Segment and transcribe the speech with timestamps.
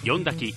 [0.00, 0.54] 読んだき。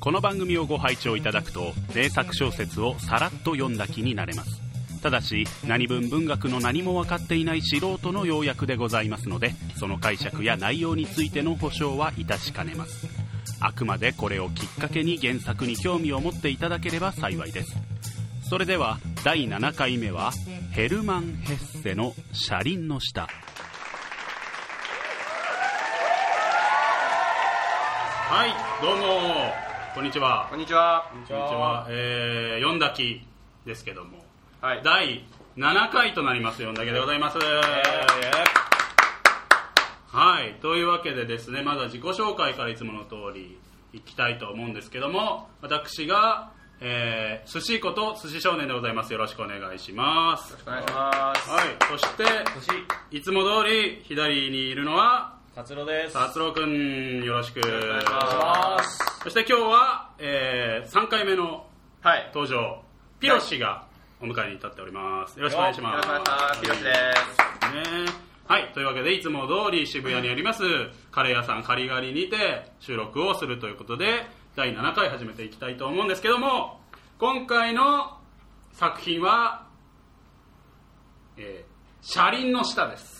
[0.00, 4.60] この番組をご拝聴いただくと名作小説をさらっと読んだ気になれます。
[5.02, 13.06] ただし何分文学の何も分かっていない素人の要約でございますのでその解釈や内容についての保証はいたしかねます。
[13.60, 17.76] あくまでこれをきっかけに原作に興味を持っていただければ幸いです。
[18.48, 20.32] それでは第7回目は
[20.72, 23.28] ヘルマン・ヘッセの「車輪の下」
[28.30, 29.52] はいどうも。
[29.92, 30.46] こんにちは。
[30.48, 31.08] こんにちは。
[31.10, 33.26] こんにちは、えー、読んだき
[33.66, 34.18] ですけども。
[34.60, 34.82] はい。
[34.84, 35.24] 第
[35.56, 37.38] 7回となります読んだけでございます、
[40.12, 43.58] はいというわけでですねまずは自己紹介からいつもの通り
[43.92, 49.12] いきたいと思うんですけども私が、えー、寿司こと寿司少年でございます。
[49.12, 50.56] よろしくお願いします。
[50.64, 51.50] お願いします。
[51.50, 52.22] はいそして
[53.10, 56.14] いつも通り左にいるのは達郎です。
[56.14, 58.98] 達郎くんよろしくお願いします。
[59.24, 61.66] そして今日は、えー、3回目の
[62.02, 62.30] はい。
[62.32, 62.82] 登場
[63.18, 63.84] ピロシが
[64.22, 66.60] お迎えに立っておりますよろしくお願いします。
[66.60, 67.72] ピロシです。
[67.74, 70.62] ねはいというわけでいつも通り渋谷にあります
[71.12, 76.80] カレー屋さんカリガリにて収録をするということで第7回始めていきたいと思うんですけども
[77.20, 78.18] 今回の
[78.72, 79.66] 作品は
[81.38, 81.70] 「えー
[82.02, 83.19] 車輪の下」です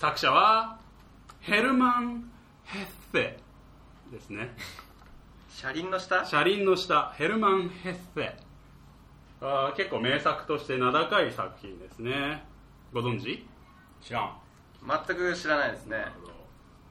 [0.00, 0.78] 作者は
[1.40, 2.24] ヘルマン・
[2.64, 3.38] ヘッセ
[4.10, 4.56] ですね。
[5.50, 6.24] 車輪の下？
[6.24, 8.34] 車輪の下ヘルマン・ヘッセ
[9.42, 12.42] あー結構名作として名高い作品ですね。
[12.94, 13.46] ご存知？
[14.00, 14.32] 知らん。
[15.06, 16.06] 全く知らないですね。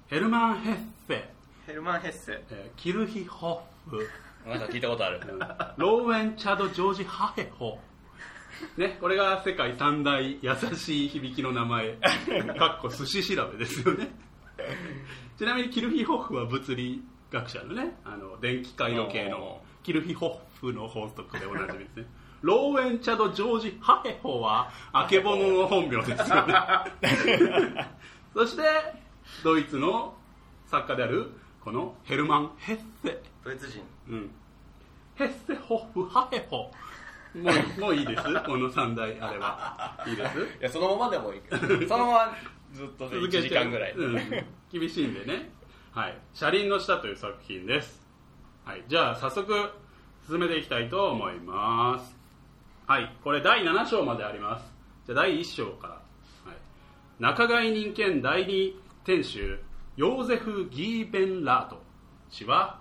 [0.05, 1.29] ヘルマン・ヘッセ、
[1.65, 2.43] ヘルマン・ヘッセ。
[2.51, 4.07] えーキルヒ・ホッフ
[4.47, 5.19] なんか聞いたことある。
[5.77, 7.79] ローウェン・チャド・ジョージ・ハヘホ
[8.77, 11.97] ね、これが世界三大優しい響きの名前。
[12.57, 14.11] かっこ寿司調べですよね。
[15.37, 22.05] ちなみにキルヒ・ホッフは物理学者のねあの電気回路系のキルヒ・ホッフの法則でおなじみですね。
[22.41, 26.53] ローウェン・チャド・ジョージ・ハヘホはあけぼのの本名ですよね。
[28.33, 28.63] そして
[29.43, 30.15] ドイツの
[30.67, 31.31] 作家である
[31.61, 33.21] このヘルマン・ヘッセ。
[33.43, 33.81] ドイツ人。
[34.09, 34.31] うん、
[35.15, 36.71] ヘッセホフハヘホ
[37.35, 38.23] もうもういいです。
[38.23, 40.03] この三大あれは。
[40.07, 40.39] いいです？
[40.39, 41.41] いや、そのままでもいい。
[41.41, 41.87] けど。
[41.87, 42.37] そのまま
[42.73, 43.93] ずっとで1時間ぐらい。
[43.93, 45.51] うん、厳しいんでね。
[45.91, 48.07] はい「車輪の下」という作品です。
[48.65, 48.83] はい。
[48.87, 49.71] じゃあ早速
[50.27, 52.15] 進めていきたいと思います。
[52.87, 53.15] はい。
[53.23, 54.71] これ第7章まであります。
[55.05, 56.01] じゃあ第1章から、はい、
[57.19, 59.59] 仲買人兼代理店主
[59.97, 61.81] ヨーゼフ・ギーベンラート
[62.29, 62.79] 氏は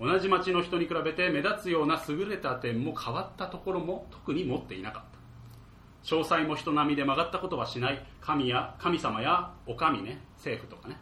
[0.00, 6.16] 同じ町の人に比べて目立つような優れた点も変わったところも特に持っていなかった。
[6.16, 8.06] 詳細も人並みで曲がったことはしない。
[8.20, 10.96] 神や神様やお上ね政府とかね。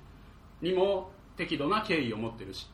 [0.62, 2.69] にも適度な敬意を持っているし。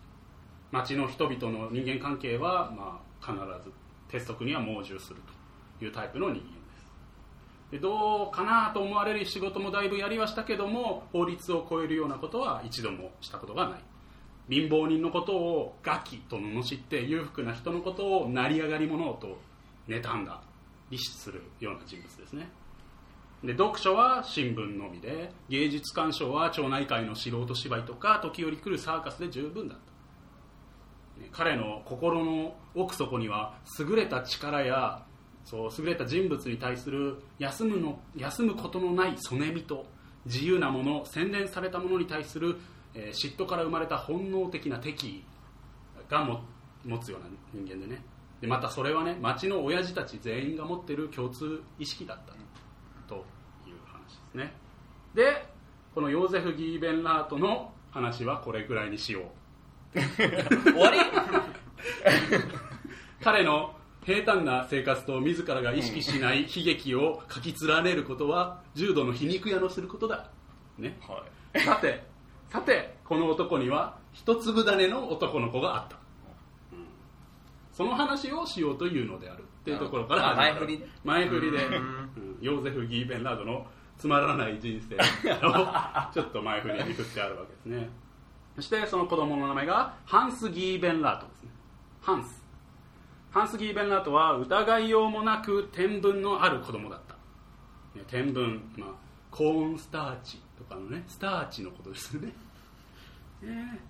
[0.71, 3.72] 町の人々の人間関係は、まあ、必ず
[4.09, 5.43] 鉄則には盲従すると。
[5.84, 7.72] いうタイプの人間です。
[7.72, 13.81] でどうかなと思われる仕事もだいぶやりはしたけども法律を超えるようなことは一度もしたことがない。
[14.52, 19.38] 貧乏人のことをガキと罵って裕福な人のことを成り上がり者と
[19.88, 20.42] 妬んだ
[20.90, 22.48] 利子するような人物ですね。
[23.42, 29.92] で読書は新聞のみで芸術鑑賞は町内会の素人芝居とか時折来るサーカスで十分だった
[31.32, 35.04] 彼の心の奥底には優れた力や
[35.44, 39.86] そう優れた人物に対する休むの休むことのないそねみと
[40.24, 42.56] 自由なもの洗練されたものに対する、
[42.94, 45.25] えー嫉妬から生まれた本能的な敵意
[46.08, 46.42] がも
[46.84, 48.04] 持つような人間でね。
[48.41, 52.32] でまたそれはね町の親父たち全員が持っている共通意識だった
[53.08, 53.25] と。
[53.66, 54.53] いう話ですね。
[55.14, 55.47] で
[55.94, 59.30] このヨーゼフ・ギーベンラートの話はこれぐらいにしよ
[59.94, 60.00] う。
[60.00, 60.98] 終わり？
[63.22, 63.74] 彼の
[64.04, 70.28] 平坦な生活と自らが意識しない悲劇を書き連ねることは重度の皮肉屋のすることだ、
[70.76, 71.24] ね、は
[71.64, 72.03] さて
[72.52, 76.84] さてこの男には一粒種の男の子があった、うん
[77.72, 80.78] その話をしようというのであるっていうところからあ前振り。
[80.78, 82.38] ね前振りで、うん。
[82.42, 83.66] ヨーゼフ・ギーベンラードの
[83.97, 84.98] つまらない人生を
[86.12, 87.88] ちょっと前振りに振ってあるわけですね。
[88.56, 91.50] そしてその子供の名前がハンス・ギーベンラートですね。
[92.03, 92.44] ハンス。
[93.30, 97.15] ハンス・ギーベンラートは疑いようもなく天分のある子供だった、
[97.98, 98.91] ね、天分、まあ、
[99.30, 102.32] コーンスターチとかのねスターチのことですよね。
[103.42, 103.80] ね。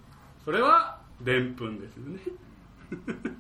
[0.45, 2.21] それはでんぷんですよね。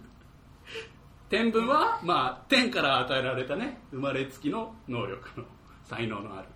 [1.28, 5.46] 天分は、まあ、天から与えられたね生まれつきの能力の
[5.84, 6.48] 才能のある。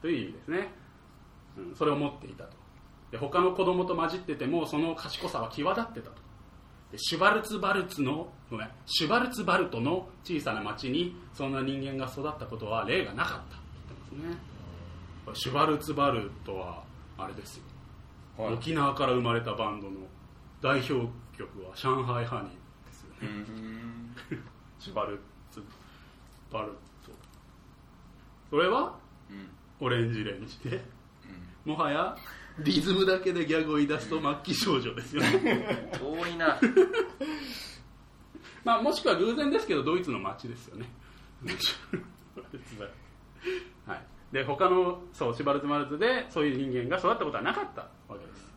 [0.00, 0.72] という意味ですね、
[1.56, 2.56] うん、それを持っていたと。
[3.10, 6.22] で他の子供と混じっててもその賢さは際立ってたと。
[6.90, 13.54] でシュバルツバルツのごめんシュバルツバルトの小さな町にそんな人間が育ったことは例がなかったって
[13.88, 14.51] 言ってますね。
[15.34, 16.82] シュバルツバルトは
[17.16, 17.64] あれですよ、
[18.36, 18.54] はい。
[18.54, 19.96] 沖縄から生まれたバンドの
[20.60, 22.52] 代表曲は「上海ハニー」
[22.86, 24.14] ですよね、うん。
[24.78, 25.20] シュバル
[25.50, 25.62] ツ
[26.50, 26.76] バルト。
[28.50, 28.98] それは？
[29.30, 29.48] うん。
[29.80, 30.84] オレンジレンジで？
[31.64, 32.16] もはや？
[32.58, 35.90] リズムだけでギャグを言い出すと末期症状ですよね。
[36.02, 36.58] 多いな。
[38.62, 40.86] まあもしくは偶然ですけどドイツの街ですよね。
[43.86, 48.50] はい、で他のそうシュバルツマルツでそういう人間が育ったことはなかったわけです。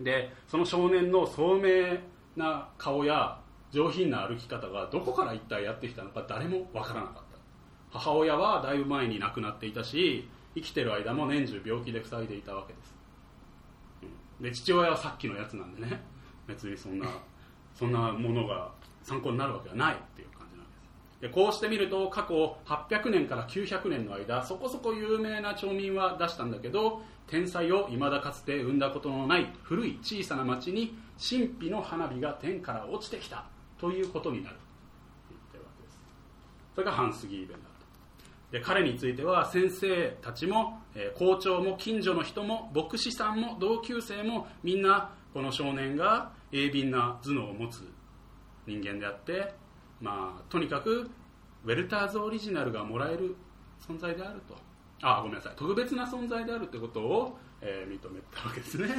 [0.00, 1.98] でその少年の聡明
[2.36, 3.38] な顔や
[3.70, 7.22] 上品な歩き方がどこから一体やってきたのか誰もわからなかった。
[7.98, 12.94] 母親はだいぶ前に亡くなっていたし生きてる間も年中病気で塞いでいたわけです。
[14.40, 16.00] で父親はさっきのやつなんでね。
[16.46, 17.06] 別にそんな
[17.74, 18.70] そんなものが
[19.02, 20.41] 参考になるわけはないっていう感
[21.22, 33.44] でこうしてみると過去800年から900年の間そこそこ有名な町民は出したんだけど天才を未だかつて生んだことのない古い小さな町に神秘の花火が天から落ちてきた
[33.78, 34.56] ということになる。
[34.56, 34.62] と
[35.30, 35.98] 言ってるわけです。
[36.74, 37.62] それがハンス・ギーベンだと
[38.50, 47.88] で彼については先生たちも、え校長も近所の人も牧師さんも同級生もみんなこの少年が鋭敏な頭脳を持つ
[48.66, 49.54] 人間であって、
[50.02, 51.08] まあ、とにかく
[51.64, 53.36] ウェルターズオリジナルがもらえる
[53.80, 54.56] 存在であると。
[55.00, 55.52] あごめんなさい。
[55.56, 58.88] 特別な存在であるということを、えー認めたわけですね。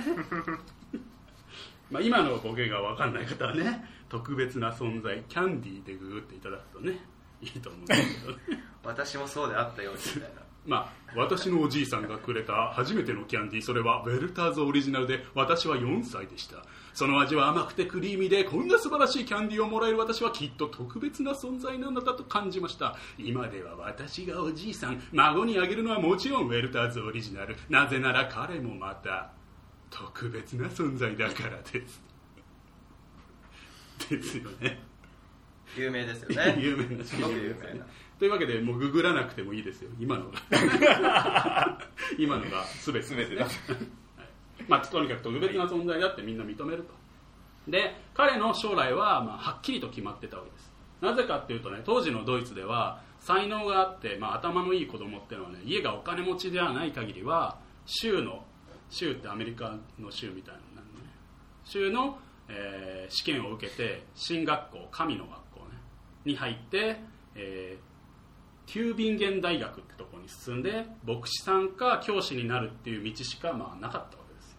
[1.91, 6.97] まあ今のボケが分かんない方はね特別な存在キャンディーでググっていただくとね
[7.41, 8.63] いいと思うんですけどね。
[8.83, 16.57] 私もそうであったようにみたいなまあ、私のおじいさんがくれた初めてのキャンディーそれはウェルターズオリジナルで私は4歳でした。
[16.93, 22.95] その味は甘くてクリーミーでこんな素晴らしいキャンディーをもらえる私はきっと特別な存在なのだと感じました。
[23.17, 29.31] 今では私がおじいさん孫にあげるのはもちろんウェルターズオリジナルなぜなら彼もまた
[29.89, 32.01] 特別な存在だからです。
[34.09, 34.79] ですよね。
[35.77, 36.57] 有名ですよね。
[36.61, 37.03] 有名な。
[37.03, 37.85] すごく有名な
[38.23, 39.89] というわけでもうググらなくてもいいですよ。
[39.99, 40.39] 今のが。
[42.17, 42.99] 今のが全て。
[42.99, 43.43] ですね全てだ。
[43.43, 43.53] はい。
[44.65, 46.93] まあ、とにかく特別な存在だってみんな認めると。
[47.69, 50.71] で彼の将来は、まあ、はっきりと決まってたわけです。
[51.01, 58.45] なぜかっていうとね当時のドイツでは才能があって、まあ、頭のいい子供っていうのはね家がお金持ちではない限りは州の
[58.89, 61.09] 州ってアメリカの州みたいなのになるのね。
[61.65, 62.17] 州の、
[62.47, 65.75] えー試験を受けて進学校神の学校ね
[66.23, 67.01] に入って、
[67.35, 67.92] えー
[68.65, 74.57] テュービンゲン大学ってとこに進んで牧師さんか教師になるっていう道しかまあなかったわけです、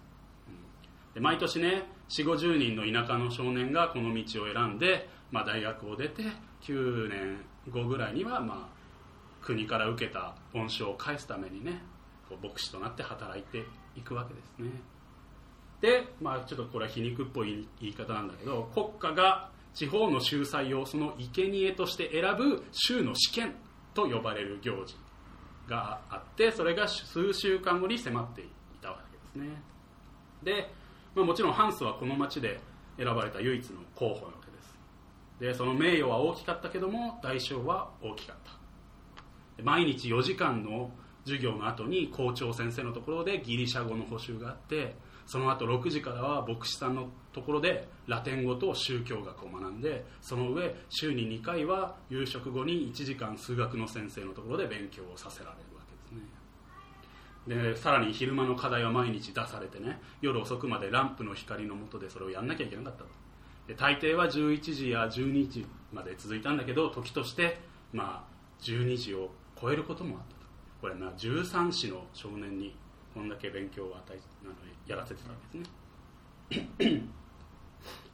[0.48, 1.14] うん。
[1.14, 6.22] で毎年ね4 5 0人の田舎の少年がこの道を選んで、まあ、大学を出て
[6.62, 7.38] 9年
[7.70, 8.74] 後ぐらいには、まあ、
[9.44, 11.82] 国から受けた恩賞を返すためにね
[12.28, 13.64] こう牧師となって働いて
[13.96, 14.70] いくわけですね。
[15.80, 23.54] で、まあ、ちょっとこれは皮肉っぽい言い方なんだけど国家が地方の秀才をその生贄として選ぶ州の試験。
[23.94, 24.96] と呼ばれる行事
[25.68, 28.44] があってそれが数週間後に迫ってい
[28.82, 29.62] たわけですね。
[30.42, 30.70] で、
[31.14, 32.60] まあ、もちろんハンスはこの町で
[32.98, 34.78] 選ばれた唯一の候補なわけです。
[35.40, 39.62] でその名誉は大きかったけども代償は大きかった。
[39.62, 40.90] 毎日4時間の
[41.24, 56.20] 授業の後に校長先生のところでギリシャ語の補習があってその後6時からは牧師さんのところでラテン語と宗教学を学んでその上週に2回は夕食後に1時間数学の先生のところで勉強をさせられるわけで
[57.46, 57.72] すね。
[57.72, 63.08] でさらに昼間の課題は毎日出されてね夜遅くまでランプの光の下でそれをやんなきゃいけなかったと。
[63.66, 67.58] で大抵は11時や12時まで続いたんだけど時として
[67.92, 70.44] まあ12時を超えることもあったと。
[70.80, 72.76] これな13歳の少年に
[73.12, 74.20] こんだけ勉強を与え
[74.86, 77.23] やらせてたわけですね。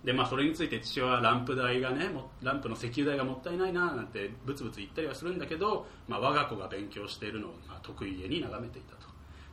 [0.04, 2.10] でまあそれについて父はランプ代がね
[2.42, 7.52] ランプの石油代がもったいないななんてブツブツ言ったりはするんだけど、まあ、我が子が勉強しているのを、
[7.82, 9.08] 得意げに眺めていたと。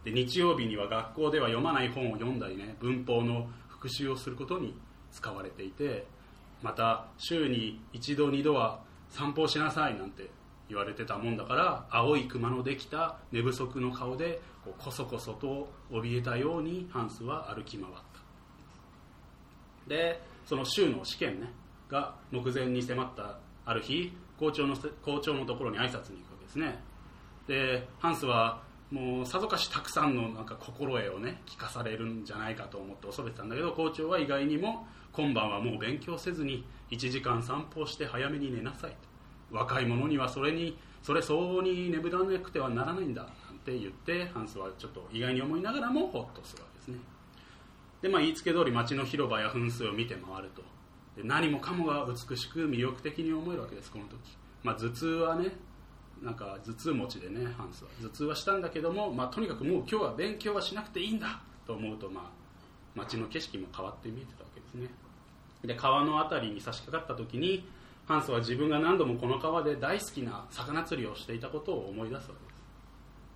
[0.06, 4.74] で日曜日には学校では読まない本を読んだりね文法の復習をすることに
[5.12, 6.06] 使われていて
[6.62, 10.30] また週に一度二度は散歩しなさいなんて
[10.70, 19.89] 言われてたもんだから青い熊のできた寝不足の顔でこうこそこそと怯えたようにハンスは歩き回った。
[19.89, 21.51] でその週の試験ね
[21.89, 26.80] が目前に迫ったある日校長の校長のところに挨拶に行くわけですね。
[27.48, 47.17] でハンスはもうさぞかしたくさんのなんか心得をね聞かされるんじゃないかと思って恐れてたんだけど校長は意外にも今晩はもう勉強せずに1時間散歩して早めに寝なさいと若い者にはそれにそれ相応に眠らなくてはならないんだなんて言ってハンスはちょっと意外に思いながらもホッとするわけですね。
[48.08, 50.62] で、まあ、言いつけ通り街の広場や噴水を見て回ると。
[51.22, 55.52] で何もかもが美しく魅力的に思えるわけですこの時、まあ、頭痛はね
[56.22, 57.90] なんか頭痛持ちでねハンスは。
[58.02, 62.24] 頭痛はしたんだけども、まあ、とにかくもう今日は勉強はしなくていいんだと思うと、まあ、
[62.96, 64.90] 街の景色も変わって見えてたわけですね。
[65.66, 67.68] で川の辺りに差し掛かった時に
[68.06, 72.36] ハンスは自分が何度もこの川で大好きな魚釣りをしていたことを思い出すわ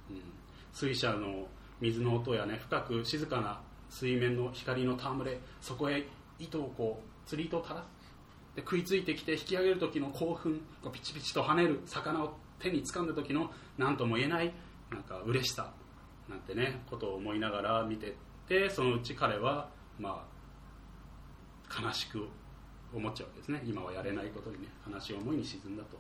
[0.07, 1.47] けです、うん、水車の
[1.81, 3.59] 水の音やね深く静かな
[3.91, 6.07] 水面の光の戯れそこへ
[6.39, 7.85] 糸をこう釣り糸を垂らす。
[8.55, 14.51] で食いついてきて引き上げる時の興奮こうピチピチと跳ねる魚を手に掴んだ時の何とも言えない
[14.89, 15.71] なんか嬉しさ
[16.27, 18.15] なんてねことを思いながら見て
[18.47, 19.69] てそのうち彼は
[19.99, 20.25] ま
[21.69, 22.27] あ悲しく
[22.93, 23.61] 思っちゃうわけですね。
[23.65, 25.97] 今はやれないことにね悲しい思いに沈んだと。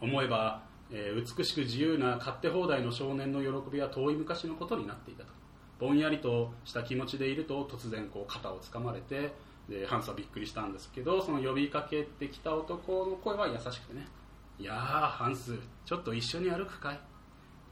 [0.00, 5.39] 思えば、えー美しく自由な勝手放題の少年の喜びは遠い昔のことになっていたと。
[5.80, 9.32] ぼんやりとした気持ちでいると突然こう肩をつかまれて
[9.68, 14.06] でハンスはびっくりしたんですけどその呼びかけてきた男の声は優しくてね
[14.58, 14.76] 「いやー
[15.10, 17.00] ハンスちょっと一緒に歩くかい?」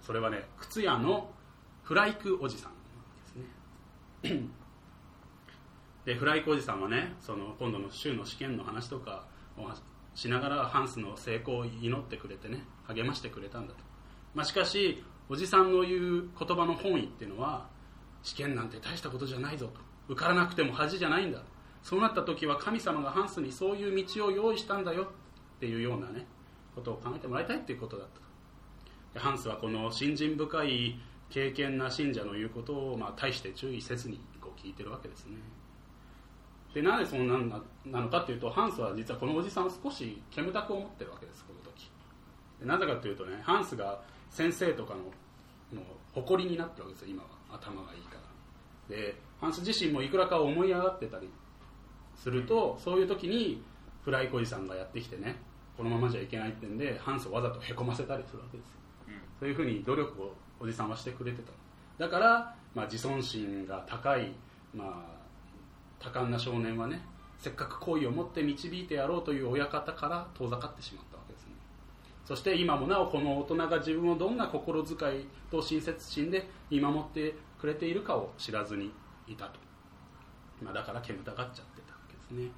[0.00, 1.30] それはね靴屋の
[1.82, 2.72] フライクおじさん
[4.22, 4.48] ですね
[6.06, 9.26] でフライクおじさんはねその今度の週の試験の話とか
[9.58, 9.68] を
[10.14, 13.80] しながらハンスの成功を祈ってくれてね励ましてくれたんだと、
[14.34, 17.68] まあ、しかしおじさんの言う言葉の本意っていうのは
[18.28, 19.68] 試験なんて大したことじゃないぞ。
[19.68, 19.80] と
[20.12, 21.40] 受からなくても恥じゃないんだ。
[21.82, 25.04] そうなった時は神様がハンスにそういう道を用意したんだよ。
[25.04, 25.06] っ
[25.60, 26.26] ていうようなね
[26.74, 28.20] ことを考えてもらいたいっていうことだった。
[29.14, 35.38] でハンスはこの信心深い敬虔な信者の言うことを、まあ、大して注意せずにこう聞いてるわけですね。
[36.74, 41.90] でなぜそんなんななのかというとハンスは実はこのおじさんを少し煙たく思ってるわけですこの時。
[42.60, 45.00] でなぜかというとねハンスが先生とかの
[45.80, 45.82] の
[46.12, 47.38] 誇りになってるわけですよ今は。
[47.50, 48.17] 頭がいいから。
[48.88, 51.28] でハンス自身もいくらか思い上がってたり
[52.16, 53.62] するとそういう時に
[54.02, 55.36] フライコおじさんがやってきてね
[55.76, 58.72] このままじゃいけないってんでハンスをわざとへこませたりするわけですよ。
[59.38, 61.52] そういうふうに努力をおじさんはしてくれてた。
[62.04, 64.32] だから、まあ、自尊心が高い、
[64.74, 67.00] まあ、多感な少年はね
[67.38, 71.52] せっかく好意を持って導いてやろうという親方から遠ざかってしまったわけですね。
[72.24, 78.92] そして今もなおこの大人が自分をどんな心遣いと親切心で見守ってくれているかを知らずに
[79.26, 79.58] いたと、
[80.62, 82.50] まあ、だから煙たがっちゃってたわけですね。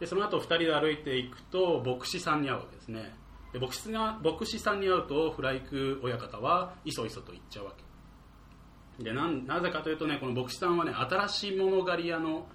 [0.00, 3.14] でその後2人で歩いていくと牧師さんに会うわけですね。
[3.52, 7.72] で牧師が牧師さんに会うとフライク親方はいそいそと行っちゃうわ
[8.98, 9.04] け。
[9.04, 12.46] でなぜかというとねこの牧師さんはね新しい物狩り屋の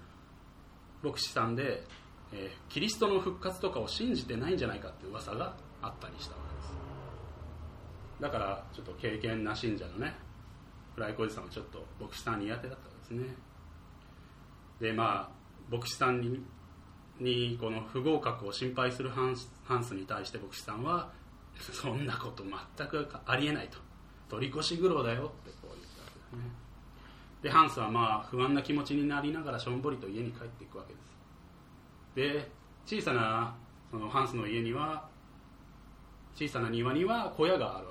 [1.04, 1.84] 牧師さんで、
[2.32, 6.74] えーキリストの復活とかを信じてないんじゃないかって噂があったりしたわけです。
[8.22, 10.16] だからちょっと経験な信者のね
[10.98, 13.36] ライクおじさんはちょっと牧師さん苦手だったわけですね。
[14.80, 16.44] でまあ牧師さんに
[17.20, 21.12] にこの不合格を心配するハンスハンスに対して牧師さんは
[21.60, 23.78] そんなこと全くありえないと。
[24.30, 26.52] 取り越し苦労だよってこう言ったわけですね。
[27.42, 31.12] でハンスはまあ不安な気持ちになりながらしょんぼりと家に帰っていくわけです。
[32.16, 32.52] で
[32.86, 33.56] 小さな
[33.90, 35.10] そのハンスの家には
[36.34, 37.91] 小さな庭には小屋があるわ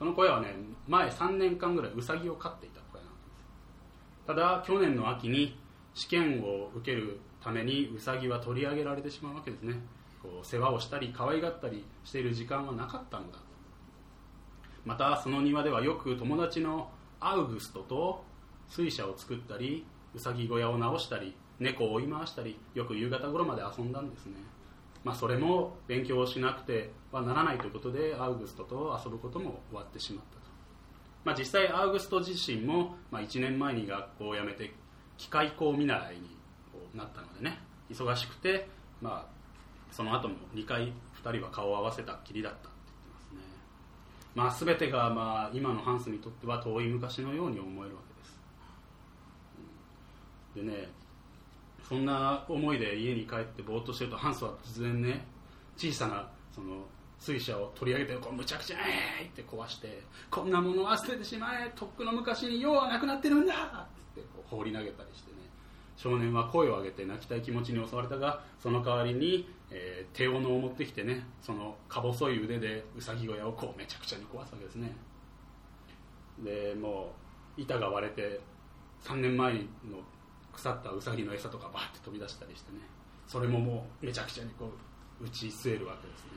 [0.00, 0.54] その小屋はね
[0.88, 4.26] 前3年間ぐらいウサギを飼っていた小屋なんです。
[4.26, 5.60] ただ去年の秋に
[5.92, 9.74] 試験を受けるためにウサギは取り上げられてしまうわけですね。
[10.22, 13.38] こう世話をしたり可愛がったりしている時間はなかったのだ
[14.86, 16.90] またその庭ではよく友達の
[17.20, 18.24] アウグストと
[18.68, 24.34] 水車を作ったりウサギ小屋を直したり猫を追い回したりよく夕方頃まで遊んだんですね。
[25.04, 30.42] まあ、それも勉強をしなくてはならないということでアウグストと遊ぶことも終わってしまったと、
[31.24, 34.72] まあ、実際アウグスト自身も、まあ、1年前に学校を辞めて
[35.16, 36.22] 機械工見習いに
[36.94, 37.58] なったのでね
[37.90, 38.68] 忙しくて、
[39.00, 39.32] まあ、
[39.90, 40.92] その後も2回
[41.22, 43.40] 2人は顔を合わせたっきりだったって言ってますね、
[44.34, 48.02] まあ、全てが、まあ、今のハンスにとっては遠い昔のように思えるわ
[50.54, 50.66] けです。
[50.66, 50.99] でね
[51.90, 55.26] そんな思いで家に帰ってぼーっとしてるとハンスは突然ね
[55.76, 56.86] 小さなその
[57.18, 65.38] 水車を取り上げてこうむちゃくちゃえーって壊してこんなものは捨ててしまえとっくの昔に用はなくなってるんだって放り投げたりしてね。
[65.96, 74.94] 少年は声を上げて泣きたい気持ちに襲われたがその代わりに、えー手斧を持ってきてねそのか細い腕でウサギ小屋をこうめちゃくちゃに壊すわけですね。
[76.38, 77.12] でも
[77.58, 78.40] う板が割れて
[79.02, 79.58] 3年前の
[80.52, 82.78] 腐ったウサギの餌とかバーって飛び出したりしてね。
[83.26, 84.70] それももうめちゃくちゃにこ
[85.20, 86.30] う打ち据えるわけですね。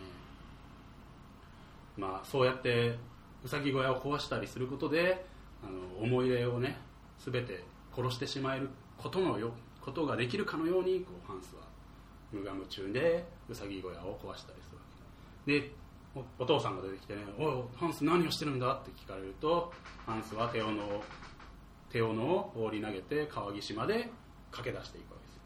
[1.98, 2.98] まあそうやって
[3.44, 5.26] ウサギ小屋を壊したりすることで
[5.64, 6.78] あの思い出をね
[7.20, 7.64] 全て
[7.96, 9.52] 殺してしまえることのよ
[9.82, 11.62] ことができるかのようにこうハンスは
[12.32, 14.84] 無我夢中でウサギ小屋を壊したりするわ
[15.46, 15.60] け。
[15.60, 15.72] で
[16.38, 19.74] お父さんが出てきてね「おいハンス何をしてるんだ?」って聞かれると
[20.06, 21.04] ハンスは手斧を
[21.94, 24.10] 手斧を放り投げて川岸まで
[24.52, 25.40] 駆け出していくわけです。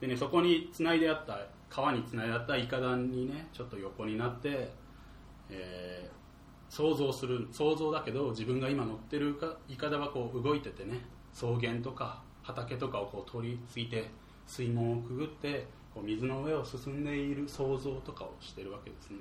[0.00, 1.38] でねそこにつないであった
[1.70, 4.70] 川につないであったイカダにねちょっと横になって、
[5.48, 6.14] えー
[6.74, 10.98] 想像する想像だけど自分が今乗ってるいかイカダはこう動いててね
[11.32, 14.10] 草原とか畑とかをこう通り過ぎて
[14.48, 19.18] 水門をくぐってこう水の上を進んでいる想像とかをしてるわけですね、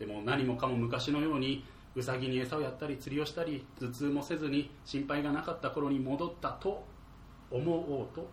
[0.00, 0.06] うん。
[0.06, 1.62] でも何もかも昔のように
[1.94, 6.84] ウサギに餌をやったり釣りをしたり頭痛もせずに心配がなかった頃に戻ったと
[7.50, 8.28] 思おうと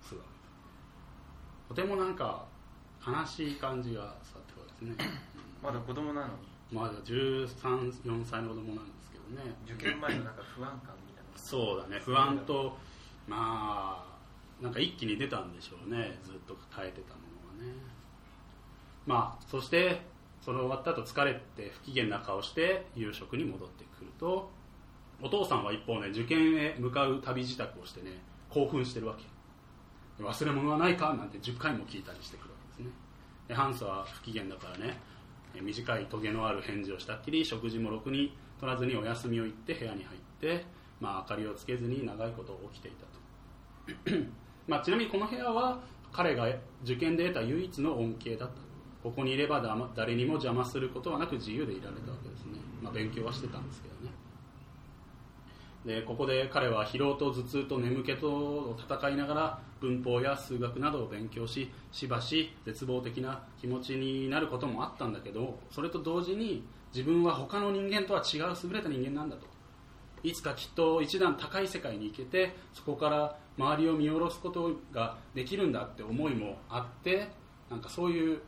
[0.00, 0.32] するわけ。
[0.32, 0.44] で
[1.66, 2.44] すとてもなんか
[3.04, 4.14] 悲しい感じが伝わっ
[4.46, 5.20] てくるわけですね。
[5.62, 6.34] まだ子供なのに。
[6.72, 9.54] まだ134歳の子供なんですけどね。
[9.66, 11.30] 受験前のなんか不安感みたいな。
[11.36, 11.98] そうだね。
[11.98, 12.76] 不安と
[13.26, 16.20] まあなんか一気に出たんでしょうね。
[16.22, 17.20] ずっと耐えてたも
[17.56, 17.74] のがね。
[19.04, 20.11] まあそして
[20.44, 24.50] それ終わった後疲れて不機嫌な顔して夕食に戻ってくると
[25.22, 28.10] お父さんは一方ね受験へ向かう旅支度をしてね
[28.50, 29.24] 興奮してるわけ
[30.22, 31.14] 忘れ物はないか？
[31.14, 32.94] なんて10回も聞いたりしてくるわけですね。
[33.48, 35.00] でハンスは不機嫌だからね
[35.60, 40.64] 短いトゲのある返事をしたっきり食事もろくに取らずにお休みを言って部屋に入って、
[41.00, 43.06] まあ、明かりをつけずに長いこと起きていた
[44.14, 44.22] と。
[44.68, 45.80] まあちなみにこの部屋は
[46.12, 46.46] 彼が
[46.84, 48.71] 受験で得た唯一の恩恵だった
[49.02, 49.60] ここにいれば
[49.96, 54.12] 誰にも邪魔することはなく自由でいられたわけですね、まあ、勉強はしてたんですけどね。
[55.84, 69.46] でここで彼は疲労と頭痛と眠気と戦いながら文法や数学などを勉強ししばし絶望的な気持ちになることもあったんだけどそれと同時に自分は他の人間とは違う優れた人間なんだと。
[70.22, 77.28] いつかきっと一段高い世界に行けてそこから周りを見下ろすことができるんだって思いもあって
[77.68, 78.40] なんかそういう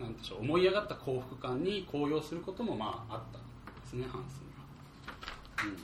[0.00, 3.42] なんでしょう思い上がった幸福感に高揚することもまああったん
[3.82, 5.72] ですねハンスには。
[5.72, 5.78] うん。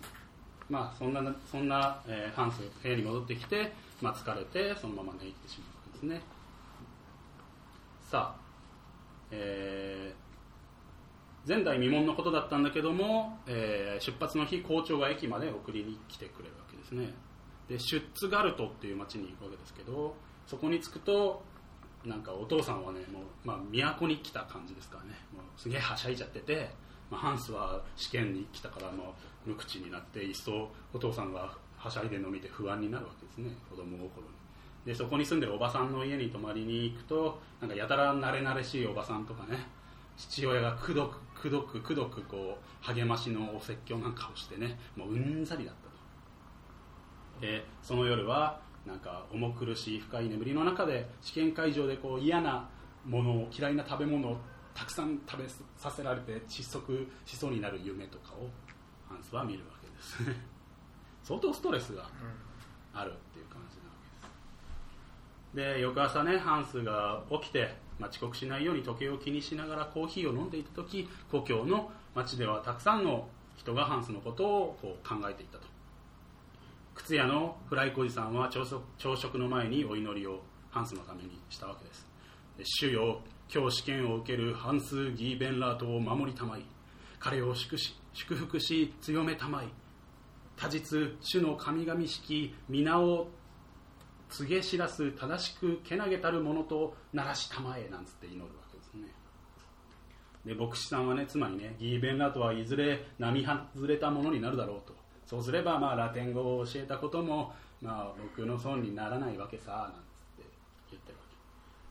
[0.68, 6.22] まあ、そんなそんな、えーハンス部屋に戻ってきて、まあ、疲れてそのまま寝入ってしまうわけですね。
[8.10, 8.40] さあ、
[9.30, 10.26] えー
[11.48, 17.14] 前代未聞のことだったんだけども、えー出発の日校長が駅まで送りに来てくれるわけですね。
[17.68, 20.14] でシュッツガルトっていう町に行くわけですけど
[20.46, 21.42] そこに着くと
[22.06, 23.58] なんかお父さんはねもう、まあ、
[23.98, 25.10] 都に来た感じですからね。
[25.34, 26.70] もうすげえはしゃいじゃってて、
[27.10, 29.14] まあ、ハンスは試験に来たからも
[29.46, 33.50] う無口になって一層お父さんがはしゃいでるのを見て不安になるわけですね。
[33.68, 34.36] 子供心に。
[34.86, 39.58] でそこに住んでるおばさんの家に泊まりに行くとなんかやたら慣れ慣れしいおばさんとかね
[40.16, 47.40] 父親がくどくくどくくどくこう励ましのお説教なんかをしてねもううんざりだったと。
[47.40, 52.68] でその夜はなんか重苦しい深い眠りの中で試験会場でこう嫌な
[53.04, 54.36] ものを嫌いな食べ物を
[54.74, 58.48] たくさん食べさせられて窒息しそうになる夢とかを
[59.08, 60.22] ハンスは見るわけです。
[60.24, 60.36] ね
[61.24, 62.08] 相当ストレスが
[62.92, 63.90] あるっていう感じなわ
[65.52, 65.76] けです。
[65.76, 75.75] で翌朝ねハンスが起きて、まあ、遅刻しないように時計を気にしながらコーヒーを飲んでいた時故郷の町ではたくさんの人がハンスのことをこう考えていたと
[76.96, 82.06] 靴屋のフライコジさんは朝食朝食の前にお祈りをハンスのためにしたわけです。
[82.64, 83.20] 主よ
[83.54, 86.64] 今日試験を受けるハンス・ギーベンラートを守りたまい。
[87.20, 89.68] 彼を祝し祝福し強めたまい。
[90.56, 93.28] 多日主の神々式皆を
[94.30, 99.02] 告げ知らす正しくけなげたるものとならしたまえなんつって祈るわけですね。
[100.46, 105.05] で牧師さんはね妻にねギーベンラートはいずれ並外れたものになるだろうと。
[105.26, 110.50] そうすればまあラテン語を教えたこともまあ僕の損にならないわけさなんつって
[110.90, 111.24] 言ってるわ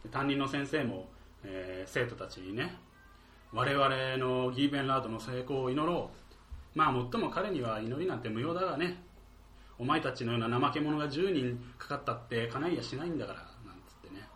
[0.03, 0.09] け。
[0.09, 1.07] 担任の先生も、
[1.43, 2.75] えー生徒たちにね
[3.53, 6.09] 我々のギーベンラートの成功を祈ろ
[6.75, 6.77] う。
[6.77, 9.01] まあもっとも彼には祈りなんて無用だがね
[9.77, 14.27] お前たちのような怠け者が10人かかったって叶いやしないんだからなんつってね。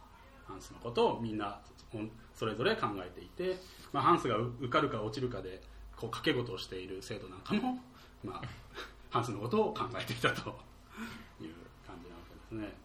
[0.48, 1.60] ハンスのことをみんな
[2.34, 3.58] それぞれ考えていて、
[3.92, 5.62] まあ、ハンスが受かるか落ちるかで
[5.98, 7.80] こう掛け事をしている生徒なんかも、
[8.24, 8.42] まあ、
[9.10, 10.50] ハンスのことを考えていたと
[11.42, 11.54] いう
[11.86, 12.78] 感じなわけですね。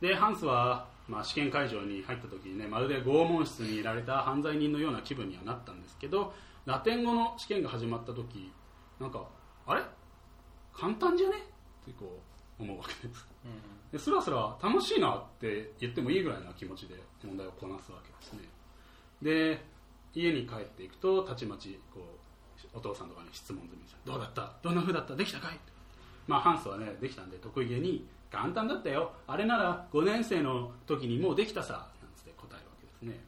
[0.00, 6.32] でハンスはまあ、試験会場に入った時にねまるで拷問室にいられた犯罪人のような気分にはなったんですけど
[6.66, 8.52] ラテン語の試験が始まった時
[9.00, 9.26] なんか
[9.66, 9.82] あれ？
[10.72, 11.36] 簡単じゃね？
[11.36, 12.20] ってこ
[12.60, 13.26] う思うわけです。
[13.90, 18.48] でスラスラ楽しいなって言ってもいいぐらいな気持ちで問題をこなすわけですね。
[19.20, 19.64] で
[20.14, 22.19] 家に帰っていくとたちまちこう
[22.74, 24.52] お父さんとかに質問済みですどうだった？
[24.62, 25.14] どんな風だった？
[25.16, 25.58] できたかい？
[26.26, 29.12] まあハンスはねできたんで得意げに簡単だったよ。
[29.26, 31.72] あれなら5年生の時にもうできたさ。
[32.00, 33.20] なんつって答えるわけですね。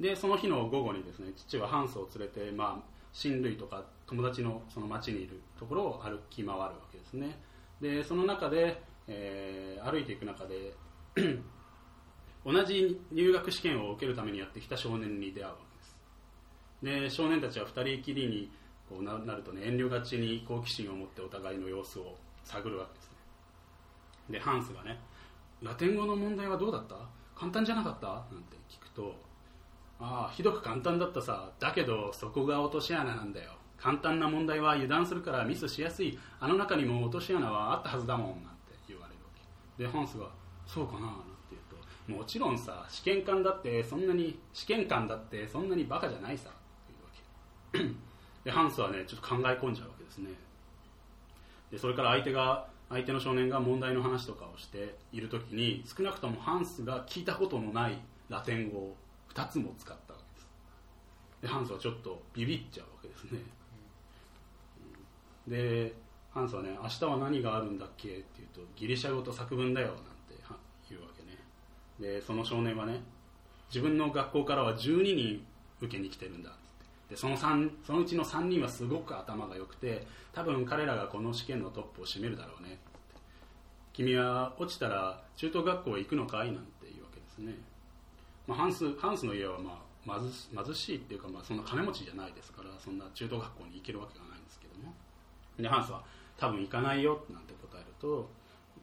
[0.00, 7.38] でその日の午後にですね父はハンスを連れて、まあ、親類とか友達のその町にいるところを歩き回るわけですね。
[7.80, 10.74] でその中で、えー歩いていく中で
[12.44, 15.56] 同じ入学試験を受けるためにやってきた少年に出会うわ
[16.82, 18.50] で少年たちは2人きりに
[18.88, 23.16] こうなるとね遠慮がちに好奇心を持ってお互いの様子を探るわけですね。
[24.30, 24.98] でハンスがね
[25.62, 26.94] ラテン語の問題はどうだった？
[27.34, 28.06] 簡単じゃなかった？
[28.06, 29.14] なんて聞くと
[29.98, 31.50] ああひどく簡単だったさ。
[31.58, 33.52] だけどそこが落とし穴なんだよ。
[33.78, 36.18] 簡単な問題は油断するからミスしやすい。
[36.38, 38.26] あの中にも落とし穴はあったはずだもん。
[38.28, 39.30] なんて言われるわ
[39.76, 39.82] け。
[39.82, 40.28] でハンスが
[40.66, 41.00] そうかな？
[41.00, 41.62] なんて言う
[42.08, 46.50] ともちろんさ試験官だってそんなに試験官だってそんなにバカじゃないさ。
[48.44, 50.30] でハンスはねちょっと考え込んじゃうわけですね。
[51.70, 57.98] でそれから相手が相手の少年が問題の話とかをしている時に少なくともハンスが聞いたことのない
[58.28, 58.96] ラテン語を
[59.34, 60.48] 2つも使ったわけです。
[61.42, 63.40] でハンスはちょっとビビっちゃうわけですね、
[65.48, 65.92] で
[66.32, 68.08] ハンスはね明日は何があるんだっけ？
[68.08, 70.02] って言うとギリシャ語と作文だよなんて
[70.88, 71.38] 言うわけね。
[71.98, 73.00] でその少年はね
[73.68, 75.44] 自分の学校からは12人
[75.80, 76.50] 受けに来てるんだ
[77.08, 82.78] でその3そのうちの3人はすごく頭が良くて多分彼らがこの試験のトップを占めるだろうね
[83.92, 87.54] 君は落ちたら中等学校へ行くのかいなんていうわけですね、
[88.46, 94.94] まあ、ハンスハンスの家はまあ貧し貧しいっていうかまあそんな金持ちじゃないですからそんな中等学校に行けるわけがないんですけども。
[95.58, 96.04] でハンスは
[96.36, 98.28] 多分行かないよなんて答えると、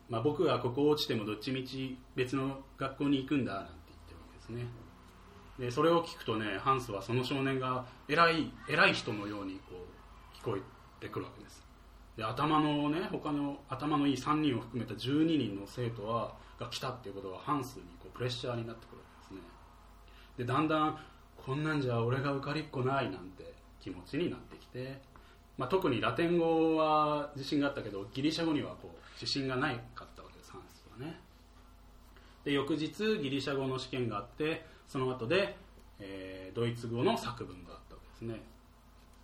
[0.09, 4.82] まあ、僕がここ落ちてもどっちみち別の学校に行くんだなんて言ってるわけですね。
[5.59, 11.63] でそれを聞くとねハンスはその少年が偉い偉い人のようにこう聞こえてくるわけです。
[12.17, 19.41] で頭のね他の頭のいい3人を含めた12人の生徒はが来たっていうことはハンスにこうプレッシャーになってくるわけですね。
[20.37, 20.97] でだんだん
[21.37, 25.01] こんなんじゃ俺が受かりっこないなんて気持ちになってきて、
[25.57, 31.19] まあ、特にラテン語は自信があったけどギリシャ語にはこう自信がないかったわけですハンスはね。
[32.45, 32.89] で翌日
[33.21, 35.57] ギリシャ語の試験があってその後で、
[35.99, 38.39] えードイツ語の作文があったわけですね。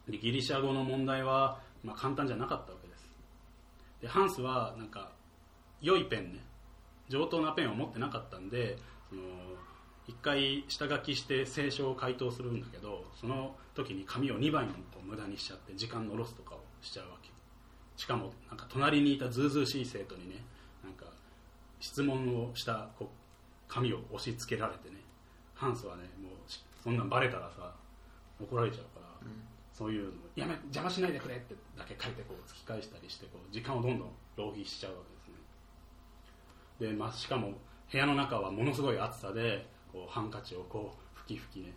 [0.09, 3.07] でギリシャ語の問題は、まあ、簡単じゃなかったわけです。
[4.01, 5.11] でハンスはなんか
[5.79, 6.39] 良いペンね。
[7.07, 8.79] 上等なペンを持ってなかったんで
[9.09, 9.21] その
[10.07, 17.29] 一回下書きして聖書を回答するんだけどその時に紙を2枚もこう無駄にしちゃって時間のロスとかをしちゃうわけ。
[17.95, 20.43] しかもなんか隣にいたずうずうしい生徒にね
[20.83, 21.05] なんか
[21.79, 23.07] 質問をしたこう
[23.67, 24.98] 紙を押し付けられてね。
[25.59, 27.73] ハンスはねもうしそんなんバレたらさ
[28.41, 29.29] 怒られちゃうから、
[29.73, 35.35] そういうのやめ邪魔しないでくれってだけ書いてこう突き返したりしてこう時間をどんどん浪費しちゃうわけで
[36.79, 36.91] すね。
[36.91, 37.51] で、まあ、しかも
[37.91, 41.73] 部屋の中はものすごい暑さでこうハンカチをこう吹き吹きね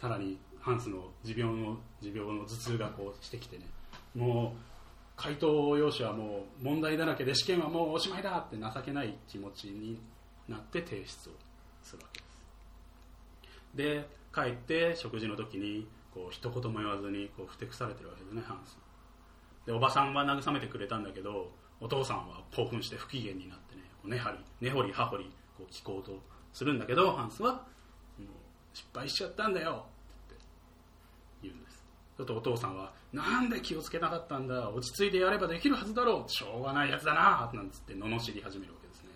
[0.00, 3.64] さらにハンスの持病の持病の頭痛がこうしてきてね
[4.14, 4.60] もう
[5.16, 10.00] 回答用紙はもう問題だらけで試験はもうおしまいだって情けない気持ちに
[10.48, 11.32] なって提出を
[11.82, 12.20] するわけ。
[12.20, 12.27] です
[13.74, 18.78] で帰って食事の時にこう一言も言わずにこうふてくされてるわけですねハンス。
[19.66, 21.50] でおばさんは慰めてくれたんだけど
[21.80, 26.18] お父さんは興奮して不機嫌になってねこう根張り根掘り葉掘りこう聞こうと
[26.52, 27.66] するんだけどハンスは
[28.72, 29.84] 失敗しちゃったんだよ
[30.26, 30.36] って
[31.42, 31.84] 言うんです。
[32.16, 39.10] ちょっとお父さんはなんで気をつけなかったんだ落ち着いてやればできるはずだろうしょうがないやつだななんつって罵り始めるわけですね。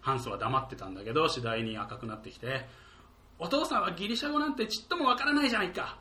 [0.00, 2.66] ハンスは黙ってたんだけど次第に赤くなってきて
[3.42, 5.98] お父さんはギリシャ語なんてちっともわからないじゃないか。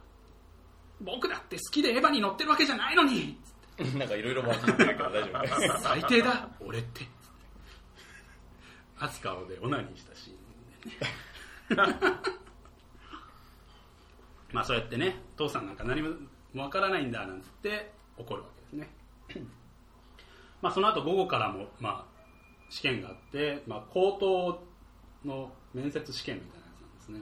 [1.02, 3.36] 僕だって好きでエヴァに乗ってるわけじゃないのに。
[3.98, 7.08] なんかいろいろ混じってるから大丈夫最低だ俺って。
[9.00, 10.34] 熱顔でオナニーしたシー
[11.74, 12.00] ンでね。
[14.54, 16.12] まあそうやってね父さんなんか何も
[16.54, 18.94] わからないんだなんつって怒るわけですね。
[20.62, 22.24] まあその後午後からもまあ
[22.70, 24.64] 試験があって、まあ、口頭
[25.26, 26.61] の面接試験みたい
[27.02, 27.20] ですね。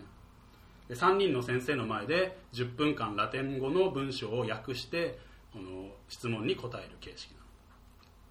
[0.87, 5.19] で3人の先生の前で10分間ラテン語の文章を訳して
[5.53, 7.37] この質問に答える形式な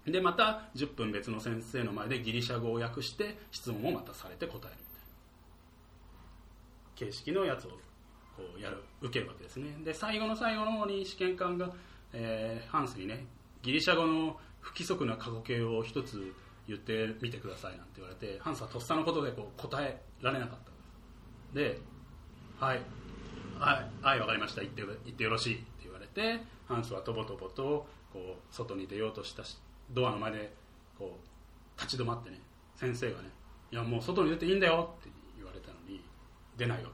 [0.06, 0.12] の。
[0.12, 4.70] でまた10分別の先生の前でギリシャ語を訳して質問をまたされて答えるみた
[7.04, 7.76] いな形式のやつをこ
[8.56, 9.76] うやる受けるわけですね。
[9.84, 11.70] で最後の最後の方に試験官が、
[12.12, 13.26] えーハンスにね
[13.62, 16.34] ギリシャ語の不規則な過去形を一つ
[16.66, 20.77] 言ってみてくださいなんて言われてハンスはとっさのことでこう答えられなかった
[21.52, 21.80] で
[22.60, 22.82] はい
[23.58, 29.58] はい、はい、わかりました言ってよ言ってよろしいって言われてハンスはとぼとぼとこう外に出ようとしたし
[29.90, 30.52] ドアの前で
[30.98, 32.40] こう立ち止まってね
[32.76, 33.30] 先生がね
[33.72, 36.00] 「いやもう外に出ていいんだよ」って言われたのに
[36.56, 36.90] 出ないわ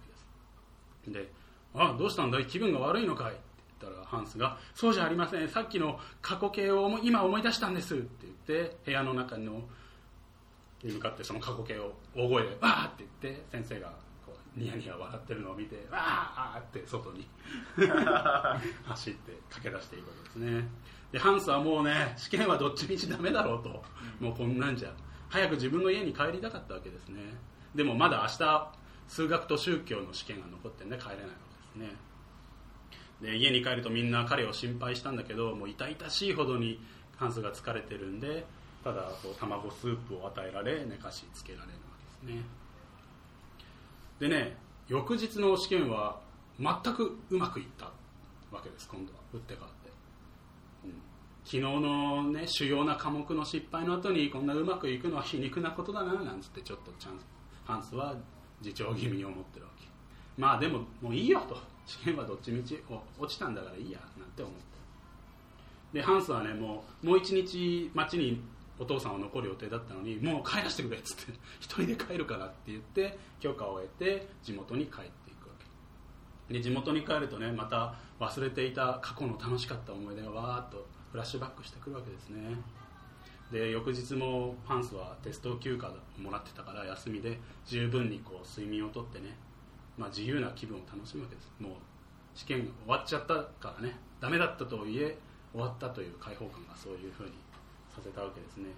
[1.04, 1.32] けですで
[1.74, 2.46] 「あどうしたんだい？
[2.46, 3.40] 気分が悪いのかい?」って
[3.80, 8.34] 言ったらハンスが「そうじゃありませんさっきの過去形を今思い出したんです」って言っ
[8.68, 9.62] て部屋の中の
[10.82, 13.92] に向かってその過去形を大声で「わー!」って言って先生が
[14.56, 17.28] ニヤニヤ笑ってるのを見て「わー!」って外に
[18.84, 20.68] 走って駆け出していくわけですね。
[21.12, 23.84] でハンスはもうね試験はどっちみちダメだろうと、
[24.20, 24.92] もうこんなんじゃ
[25.28, 27.20] 早く自分の家に帰りたかったわけですね。
[27.74, 28.72] でもまだ明日
[29.08, 31.28] 数学と宗教の試験が残ってんで帰れないわ
[31.74, 31.96] けですね。
[33.20, 36.80] で家に帰るとみんな彼を心配したんだけどもう痛々しいほどに
[37.16, 38.44] ハンスが疲れてるんで
[38.82, 41.78] ただこう卵スープを与えられ寝かしつけられるわ
[42.20, 42.44] けですね
[44.18, 44.57] でね
[44.88, 46.20] 翌日の試験は
[46.59, 47.87] 全くうまくいった
[48.50, 49.18] わけです今度は。
[49.33, 49.90] 打って変わって、
[50.85, 50.92] うん。
[51.44, 57.27] 昨日のね主要な科目の失敗の後にこんなうまくいくのは皮肉なことだななんつってちょっとチャンス
[57.64, 58.14] ハンスは
[58.62, 59.87] 自重気味に思ってるわけ。
[60.37, 61.57] まあでももういいよと。
[61.87, 62.83] 試験はどっちみち
[63.18, 65.98] 落ちたんだからいいやなんて思って。
[65.98, 68.40] でハンスはねもうもう一日町に
[68.78, 75.54] お父さんは残る予定だったのにもう帰らせてくれっつって一人で帰るからって言って許可を得て地元に帰っていくわ
[76.48, 76.54] け。
[76.54, 82.56] で地元に帰るとねまた忘れていた過去の楽しかった思い出がわーっとフラッシュバックしてくるわけですね。
[83.52, 89.37] で翌日もハンスはテスト休暇もらってたから休みで十分にこう睡眠をとってね、
[89.96, 91.52] まあ、自由な気分を楽しむわけです。
[91.60, 91.72] もう
[92.34, 95.16] 試験が終わっちゃったからねダメだったとはいえ
[95.52, 97.30] 終わったという解放感がそういうふうに
[97.94, 98.70] させたわけですね。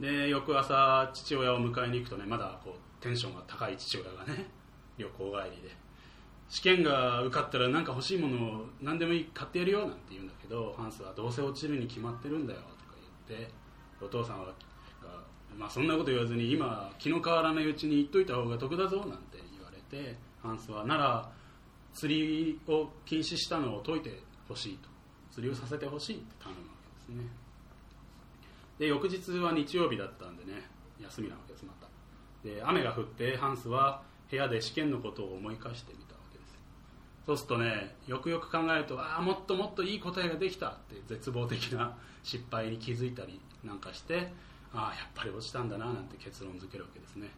[0.00, 4.50] で翌朝父親を迎えに行くとねまだこうテンションが高い父親がね
[4.98, 5.76] 旅行帰りで
[6.48, 12.72] 試験が受かったら何か欲しいものを何でもいい買ってやるよなんて言うんだけどハンスはどうせ落ちるに決まってるんだよとか
[13.28, 13.50] 言って
[14.00, 14.52] お父さんは、
[15.56, 21.30] まあ、そんなこと言わずに今気の変わらないうちに言っといた方が得だぞなんて言われてハンスはなら
[21.94, 24.92] 釣りを禁止したのを解いてほしいと。
[25.32, 26.66] 釣りをさせてほしいって頼むわ
[27.08, 27.41] けですね。
[28.78, 30.68] で翌日は日曜日だったんでね
[31.00, 31.88] 休みなわけですまた。
[32.42, 36.58] で雨が降ってハンスは部屋で試験のことを思い返してみたわけです。
[37.26, 44.32] そうするとねよくよく考えるとああもっともっといい答えができたって絶望的な失敗に気づいたりなんかして
[44.74, 47.28] ああやっぱり落ちたんだななんて結論付けるわけですね。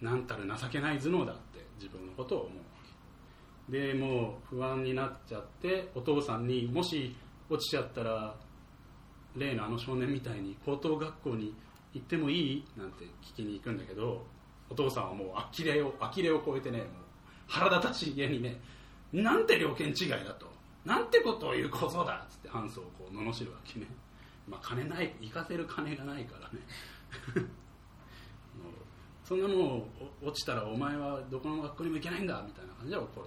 [0.00, 2.62] なんたる情けない頭脳だって自分のことを思うわ
[3.68, 3.92] け。
[3.92, 7.14] でもう不安になっちゃってお父さんにもし
[7.48, 8.34] 落ちちゃったら
[9.36, 11.54] 例のあの少年みたいに高等学校に
[11.94, 14.24] 行ってもいいなんて聞きに行くんだけど
[14.70, 16.86] お父さんはもう呆れを呆れを超えてねもう
[17.46, 18.60] 腹立たしげにね
[19.12, 20.50] なんて了見違いだと。
[20.84, 23.86] なんてことを言う小僧だっつってハンスをこう罵るわけね。
[24.48, 26.60] まあ金ない行かせる金がないからね。
[29.24, 29.86] そんなも
[30.22, 33.26] う落ちたらお前はどこの学校にも行けないんだみたいな感じで怒るわ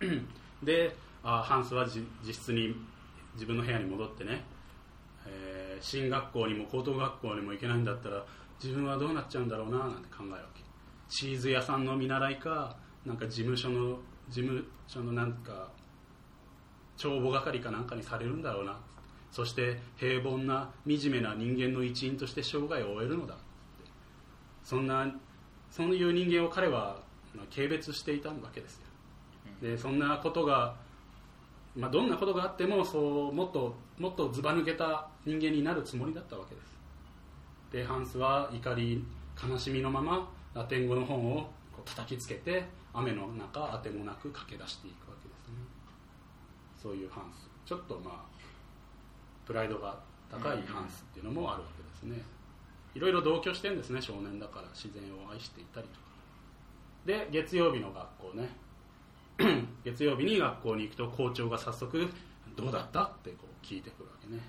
[0.00, 0.22] けね。
[0.62, 2.76] であハンスは実質に
[3.34, 4.44] 自分の部屋に戻ってね、
[5.26, 8.24] えー進学校にも高等学校にも行けないんだったら
[8.62, 10.62] 自分はどうなっちゃうんだろうななんて考えるわけ。
[11.08, 13.98] チーズ屋さんの見習いかなんか事務所の
[14.30, 15.68] 事務所のなんか
[16.96, 18.78] 帳簿係かなんかにされるんだろうな。
[19.30, 23.36] そして平凡な惨めな人間の一員として生涯を終えるのだ。
[24.62, 25.12] そんな
[25.70, 27.02] そういう人間を彼は
[27.54, 28.86] 軽蔑していたわけですよ。
[29.60, 30.76] でそんなことが、
[31.76, 36.74] まあ、どんなことがあってもそうもっともっとずば抜けた人間になるつもりだったわけです。
[37.72, 39.04] でハンスは怒り
[39.42, 41.40] 悲しみのままラテン語の本を
[41.72, 45.54] こう叩きつけて雨の中あてもなく駆け出していくわけですね。
[46.80, 47.50] そういうハンス。
[47.66, 48.24] ちょっとまあ
[49.44, 49.98] プライドが
[50.30, 52.22] 高いハンスっていうのもあるわけですね。
[52.94, 54.68] いろいろ同居してるんですね少年だから。
[54.72, 56.00] 自然を愛していたりとか。
[57.04, 58.48] で月曜日の学校ね。
[59.84, 62.08] 月曜日に学校に行くと校長が早速
[62.56, 64.40] 「どうだった?」ってこう聞いてくるわけね、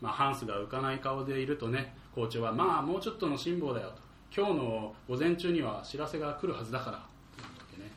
[0.00, 4.02] まあ、ハンスが浮かない顔でいるとね校長は「まあもうちょっとの辛抱だよ」と
[4.36, 7.00] 「今日の午前中には知らせが来るはずだから」っ
[7.36, 7.90] てわけね。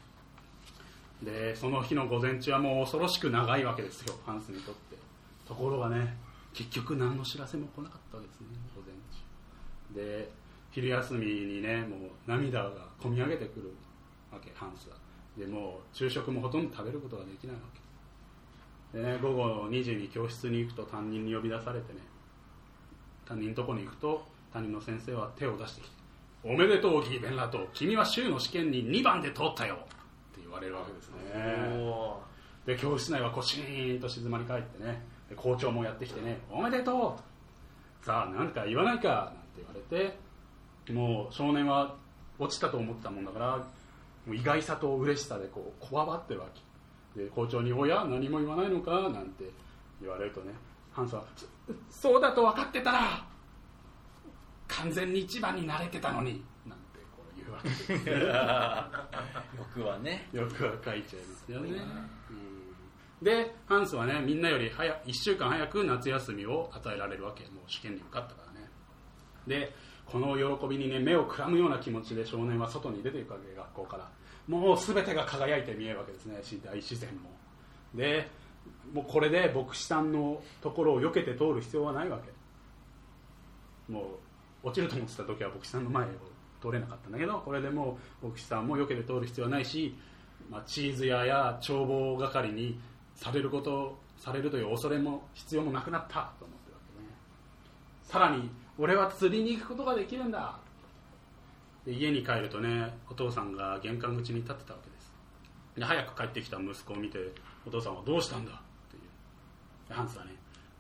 [1.24, 4.96] でその日の午前中はもう恐ろしく長いわけですよハンスにとって。
[5.48, 6.18] ところがね
[6.54, 8.94] 結局何の知らせも来なかったわけですね午前
[10.04, 10.20] 中。
[10.20, 10.32] で
[10.72, 13.74] 昼休みにねもう涙がこみ上げてくる
[14.32, 14.96] わけハンスは。
[15.38, 17.62] でもう昼食もほとんど食べることができないわ
[18.94, 18.98] け。
[18.98, 22.00] でね午後2時に教室に行くと担任に呼び出されてね
[23.26, 25.96] 担任のとこに行くと担任の先生は手を出してきて
[26.44, 29.78] 「おめでとうギーベンラト君は週の試験に2番で通ったよ」っ
[30.34, 31.78] て言われるわけですね。
[31.78, 32.22] お
[32.66, 37.24] で教室内はこうシーンと静まり返ってねで校長もやってきてね「おめでとう!」
[38.06, 41.96] さあ何か言わないかなんて言われてもう少年は
[42.40, 43.68] 落ちたと思ってたもんだから
[44.26, 46.62] もう意外さと嬉しさでこうこわばってるわけ。
[47.24, 49.50] で校長に「おや何も言わないのか?」なんて
[50.02, 50.54] 言われるとね
[50.92, 51.24] ハンスは
[51.90, 53.26] 「そそうだと分かってたら
[54.68, 57.94] 完全に一番になれてたのに」なんてこう言うわけです
[59.58, 60.28] 僕はね。
[60.34, 61.70] よくは書いちゃいますよね、
[62.30, 63.24] うん。
[63.24, 67.44] でハンスはねみんなより早1週間早く夏休みを与えられるわけ。
[67.46, 68.70] もう試験に受かったからね。
[69.48, 69.74] で
[70.06, 74.10] この喜びにね目をくらむような気持ちで少年は外に出ていくわけ学校から。
[74.48, 77.30] もう全てが輝いて見えるわけですね大自然も。
[77.94, 78.30] で
[78.94, 83.92] もうこれで牧師さんのところを避けて通る必要はないわけ。
[83.92, 84.02] も
[84.64, 86.08] う落ちると思ってた時は牧師さんの前を
[86.62, 89.96] 通れなかったんだけどこれでもう牧師さんも避けて通る必要はないし、
[90.50, 92.80] まあ、チーズ屋や帳簿係に
[93.16, 97.10] されることされるという恐れも必要もなくなったと思ってるわけね。
[98.04, 100.58] さらに俺は釣りに行くことができるんだ。
[101.86, 105.14] で家に帰るとねお父さんが玄関口に立ってたわけです。
[105.78, 107.20] で早く帰ってきた息子を見て
[107.66, 108.52] お父さんはどうしたんだ？
[108.52, 108.56] っ
[108.92, 109.94] ていう。
[109.94, 110.32] ハンスはね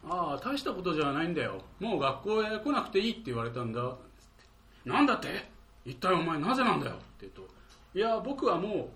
[0.07, 1.61] ああ大したことじゃないんだよ。
[1.79, 5.49] もう学校へ来なくていいって言われたんだってなんだって？
[5.85, 6.95] 一体お前なぜなんだよ？
[6.95, 7.47] って言うと
[7.93, 8.89] いや僕はもう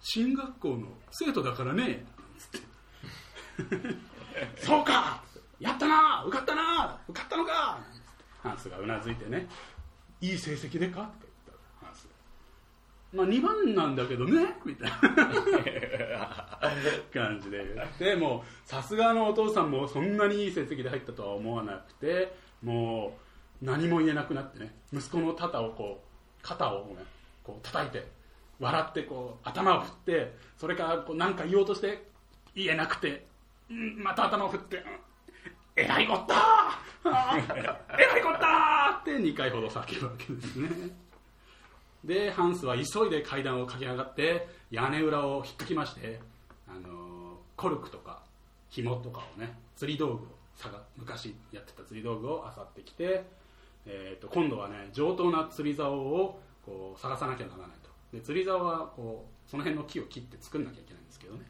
[0.00, 2.04] 進学校の生徒だからね
[2.38, 2.60] つっ
[3.80, 3.92] て
[4.66, 5.22] そうか！
[5.60, 6.24] やったな！
[6.26, 6.98] 受かったな！
[7.08, 7.78] 受かったのか！
[8.42, 9.48] ハンスがうなずいてね
[10.20, 11.02] いい成績でか？
[11.02, 11.86] って言った。
[11.86, 12.08] ハンス
[13.12, 14.56] まあ2番なんだけどね。
[14.64, 14.96] みたいな。
[17.12, 17.64] 感じで。
[17.98, 23.18] でもうさすがのお父さんもそんなにいい成績で入ったとは思わなくても
[23.62, 24.74] う何も言えなくなってね。
[24.92, 27.04] 息子の肩をこう肩をね
[27.44, 28.06] こう叩いて
[28.60, 32.06] 笑ってこう頭を振ってそれからこう何か言おうとして
[32.54, 33.26] 言えなくて
[33.70, 34.84] うんまた頭を振ってうん
[35.74, 36.34] えらいこった
[37.04, 40.68] えらいこったって2回ほど叫ぶわけですね。
[42.04, 46.20] でハンスは急いで階段を駆け上がって屋根裏を引っかきまして、
[46.68, 48.22] あのコルクとか
[48.70, 50.18] 紐とかをね釣り道具を
[50.56, 53.24] 探昔やってた釣り道具を漁ってきて、
[53.86, 57.90] えー、と今度はね上等な釣り竿をこう探さなきゃならないと。
[58.16, 61.40] で釣り竿はこうその辺の木を切って作んなきゃいけないんですけどね。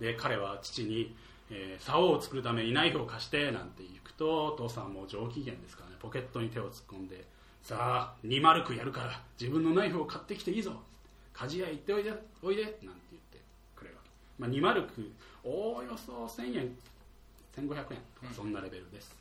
[0.00, 1.14] で彼は父に、
[1.54, 5.96] えー竿を作るためにナイフを貸してなんて行くとお父さんはもう上機嫌ですからね。
[6.00, 7.24] ポケットに手を突っ込んで
[7.62, 10.72] さあ2丸くやるから自分のナイフを買ってきていいぞ。
[11.34, 12.12] 鍛冶屋行っておいで
[12.42, 13.40] おいでなんて言って
[13.74, 15.12] くれるわけ、まあ、2丸く
[15.42, 16.76] おおよそ1000円
[17.56, 19.14] 1500円とかそんなレベルです、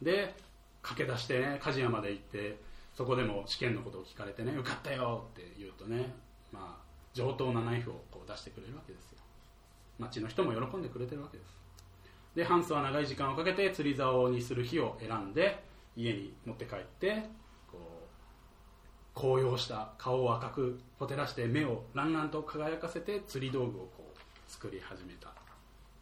[0.00, 0.34] で
[0.82, 2.58] 駆け出してね鍛冶屋まで行って
[2.94, 6.12] そこでも試験のことを聞かれてね受かったよって言うとね
[6.52, 6.82] まあ
[7.14, 9.18] 上等なナイフをこう出してくれるわけですよ
[9.98, 11.62] 町の人も喜んでくれてるわけです。
[12.34, 15.62] でハンスは長い時間をかけて釣り竿にする日を選んで
[15.96, 17.22] 家に持って帰って
[17.70, 17.78] こ
[19.14, 25.32] う紅葉した顔を赤くほてらして目をランランと輝かせて釣り道具をこう作り始めた。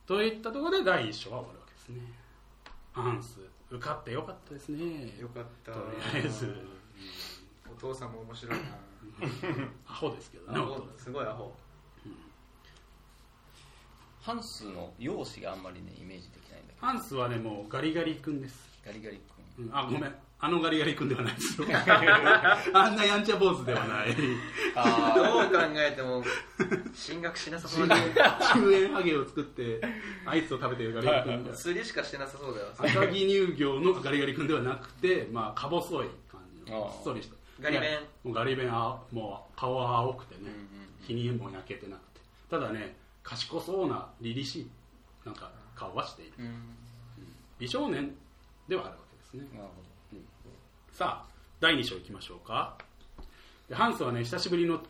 [0.06, 2.12] といったところで第一章は終わるわけですね。
[2.92, 5.14] ハンス受かってよかったですね。
[5.20, 5.72] よかった。
[5.72, 6.56] とりあえず。
[7.70, 8.66] お父さんも面白いな。
[9.86, 10.58] アホですけどね。
[10.96, 11.54] すごいアホ
[14.30, 16.86] ハンスの容姿があんまりねイメージできないんだけど。
[16.86, 18.60] ハンスはねもうガリガリ君です。
[18.86, 19.18] ガリガリ
[19.56, 19.66] 君。
[19.66, 20.14] うんあごめん。
[20.38, 21.60] あのガリガリ君ではないです。
[21.60, 21.66] よ
[22.72, 24.16] あんなやんちゃ坊主ではない。
[24.76, 26.22] あどう考えても
[26.94, 27.98] 進学しなさそうだ。
[27.98, 28.04] よ
[28.54, 29.80] 中円ハゲを作って
[30.24, 32.68] アイスを食べてるガリガリ君釣りしかしてなさそうだよ。
[32.78, 37.34] 赤城乳業のガリガリ君ではなくてまあか細い感じのああひっそりした。
[37.60, 38.00] ガリ弁。
[38.00, 38.08] ね。
[38.22, 42.20] もうガリ弁はもう顔は青くてね、うんうん日にも焼けてなくて。
[42.48, 44.70] ただね賢そうな凛々しい
[45.24, 46.32] なんか顔はしている。
[46.38, 46.76] うん。
[47.58, 48.14] 美少年
[48.68, 49.48] ではあるわけですね。
[49.56, 49.80] なるほ
[50.92, 52.76] さあ第2章いきましょうか。
[53.68, 54.80] でハンスはね久しぶりの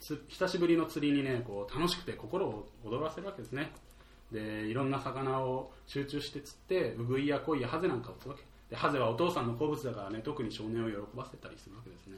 [0.00, 3.72] つ久しぶりの釣りにねこう楽しくて心を躍らせるわけですね。
[4.32, 8.44] でいろんな魚を集中して釣ってウグイやコイやハゼなんかを釣るわけ。
[8.68, 12.16] でハゼはお父さんの好物だからね特に少年を喜ばせたりするわけですね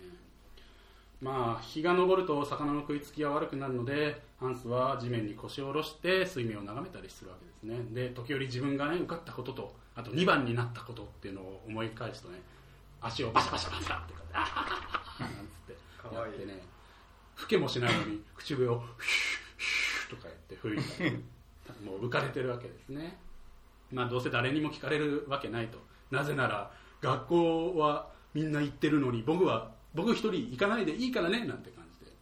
[1.21, 7.87] まあ日が昇ると魚の食いつきが悪くなるのでハンスは地面に腰を下ろして水面を眺めたりするわけですね。
[7.95, 12.39] で時折自分がね受かったこととあと2番になったことっていうのを思い返すとね
[13.01, 14.45] 足をバシャバシャバシャってなん
[15.49, 16.63] つってやってね
[17.35, 18.87] 吹けもしないのに口笛をフュー
[19.57, 20.79] フューとかやって吹い
[21.67, 23.17] たりもう浮かれてるわけですね。
[23.91, 25.79] まあどうせ誰にも聞かれるわけないと。
[26.11, 32.13] なぜなら学校はみんな行ってるのに僕は僕一人行かないでいいからねなんて感じで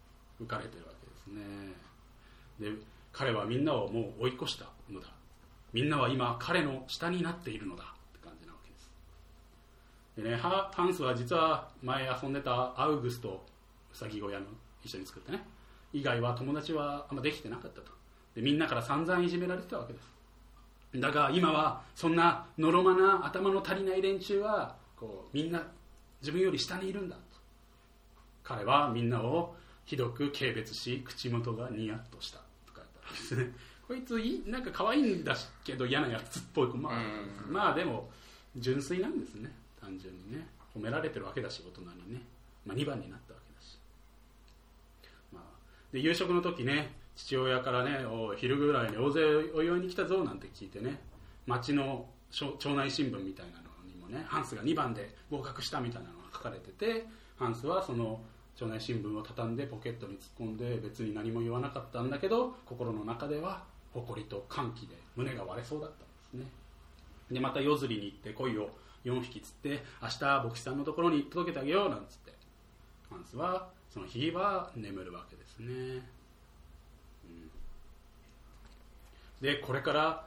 [0.40, 1.74] 浮かれてるわけですね。
[2.60, 5.08] で彼はみんなをもう追い越したのだ。
[5.72, 8.90] みんなは今彼の下になっているのだって感じなわけです。
[10.16, 13.44] でねハハンスは実は前遊んでたアウグスト
[13.92, 14.46] ウサギ小屋の
[14.84, 15.44] 一緒に作ってね。
[15.92, 17.92] 以外は友達はあんまできてなかったと。
[18.34, 20.14] でみんなから散々いじめられてたわけです。
[21.00, 25.62] だが今はそんなのろまな頭の足りない連中はこうみんな
[26.20, 27.16] 自分より下にいるんだ。
[28.44, 33.52] 彼はみんなをひどく軽蔑し口元がニヤッとしたとか言ったわけですね。
[33.88, 35.34] こいついいなんか可愛いんだ
[35.64, 36.92] けど嫌なやつっぽいまあ、
[37.48, 38.08] まあでも
[38.56, 39.50] 純粋なんですね。
[39.80, 40.46] 単純にね。
[40.76, 42.22] 褒められてるわけだし大人にね、
[42.66, 43.78] まあ、2番になったわけだし、
[45.32, 45.42] まあ、
[45.92, 49.22] で夕食の時ね父親からねお昼ぐらいに大勢
[49.54, 50.98] お祝いに来たぞなんて聞いてね
[51.46, 57.06] 町の町内新聞みたいなのにもねハンスが2番で合格したみたいなのが書かれてて
[57.38, 58.20] ハンスはその
[58.56, 66.50] 町内新聞を畳んでポケットに突っ込んで別に何も言わなかったんだけど心の中では誇りと歓喜で胸が割れそうだったんですね。
[67.30, 68.70] でまた夜釣りに行って鯉を
[69.04, 72.34] 4匹釣って明日牧師さんのところに届けてあげようなんつって。
[73.10, 76.02] ハンスはその日は眠るわけですね。
[79.40, 80.26] でこれから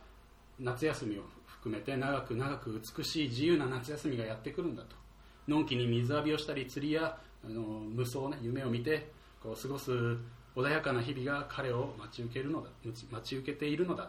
[0.59, 4.95] 夏休みを含めて長く長く美しい自由な夏休みがやってくるんだと。
[5.47, 7.17] のんきに水浴びをしたり釣りや
[7.47, 9.09] あの無双ね夢を見て
[9.41, 9.91] こう過ごす
[10.55, 14.07] 穏やかな日々が彼を待ち受けるのだ待ち受けているのだっ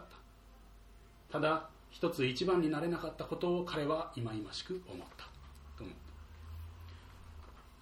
[1.29, 1.39] た。
[1.39, 5.23] ただ一つ一番になれなかったことを彼は忌々しく思った
[5.77, 5.95] と思っ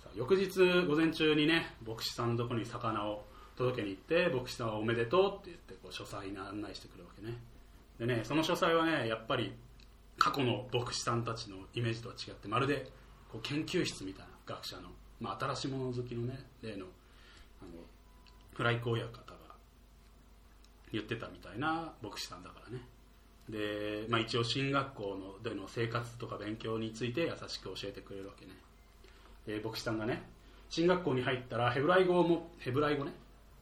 [0.04, 0.10] た。
[0.16, 7.38] 翌日午前中にね牧師さんのとこに魚を届けに行って牧師さんはおめでとうって言ってこう書斎に案内してくるわけね。
[8.00, 9.54] でねその書斎はねやっぱり
[10.18, 12.90] 過去の牧師さんたちのイメージとは違ってまるで
[13.32, 14.90] こう研究室みたいな学者の、
[15.20, 16.86] まあ、新しいもの好きのね例の
[17.62, 17.72] あの
[18.54, 19.38] フライコーヤ方が
[20.92, 22.84] 言ってたみたいな牧師さんだからね。
[23.50, 28.52] で、まあ、一応進学校のでの生活とか勉強について優しく教えてくれるわけね。
[29.46, 30.24] で牧師さんがね
[30.70, 33.14] 進学校に入ったらヘブライ語もヘブライ語ね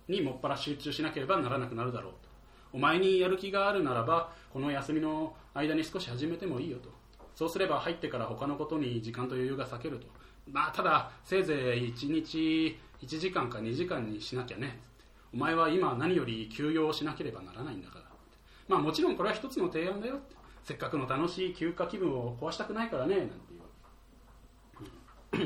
[0.08, 2.30] にもっぱら集中しなければならなくなるだろうと。
[2.74, 6.90] お前にやる気があるならばこの休みの間に少し始めてもいいよと。
[7.36, 10.08] そうすれば入ってから他のことに時間と余裕が割けると。
[10.52, 14.80] まあただせいぜい1日1時間か2時間にしなきゃね。
[15.34, 18.06] お前は今何より休養をしなければならないんだから。
[18.68, 20.20] まあもちろんこれは一つの提案だよ
[20.64, 23.18] せっかくの楽しい休暇気分を壊したくないからね。
[23.18, 23.58] なんてい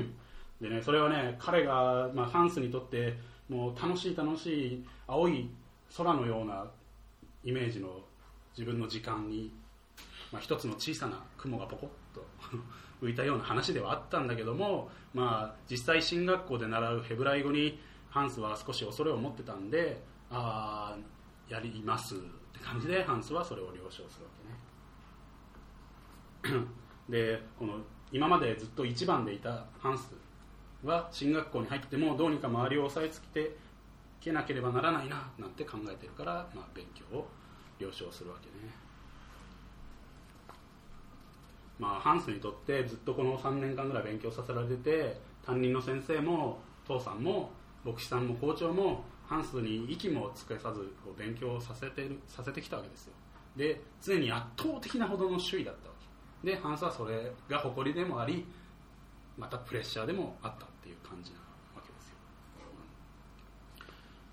[0.01, 0.13] う。
[0.61, 5.49] でねそれはね彼が、まあ、ハンスにとってもう楽しい楽しい青い
[5.97, 6.65] 空のような
[7.43, 8.01] イメージの
[8.57, 9.53] 自分の時間に、
[10.31, 12.25] まあ、一つの小さな雲がポコッと
[13.01, 17.79] 浮いたような話ではあったんだけども、まあ、実際進学校で習うヘブライ語に
[18.09, 24.31] ハンスは少し恐れを持ってたんでああやりますって感じでハンスはそれを了承するわ
[26.43, 26.65] けね。
[27.09, 27.79] でこの
[28.11, 30.11] 今までずっと一番でいたハンス
[30.83, 33.57] は進学校に入ってもどうにか周りを押さえつけて
[34.21, 37.27] けなければならないななんて考えてるから、まあ、勉強を
[37.79, 38.73] 了承するわけね。
[41.79, 47.49] まあハンスにとってずっとこの3年間ぐらい勉強させられてて担任の先生も父さんも
[47.83, 53.13] 牧師さんも校長もハンスに息もつけさずこう勉強させてるさせてきたわけですよ。
[53.55, 55.95] で常に圧倒的なほどの首位だったわ
[56.43, 56.51] け。
[56.51, 58.45] でハンスはそれが誇りでもあり
[59.37, 61.37] またプレッシャーでもあったっていう感じな
[61.75, 62.15] わけですよ、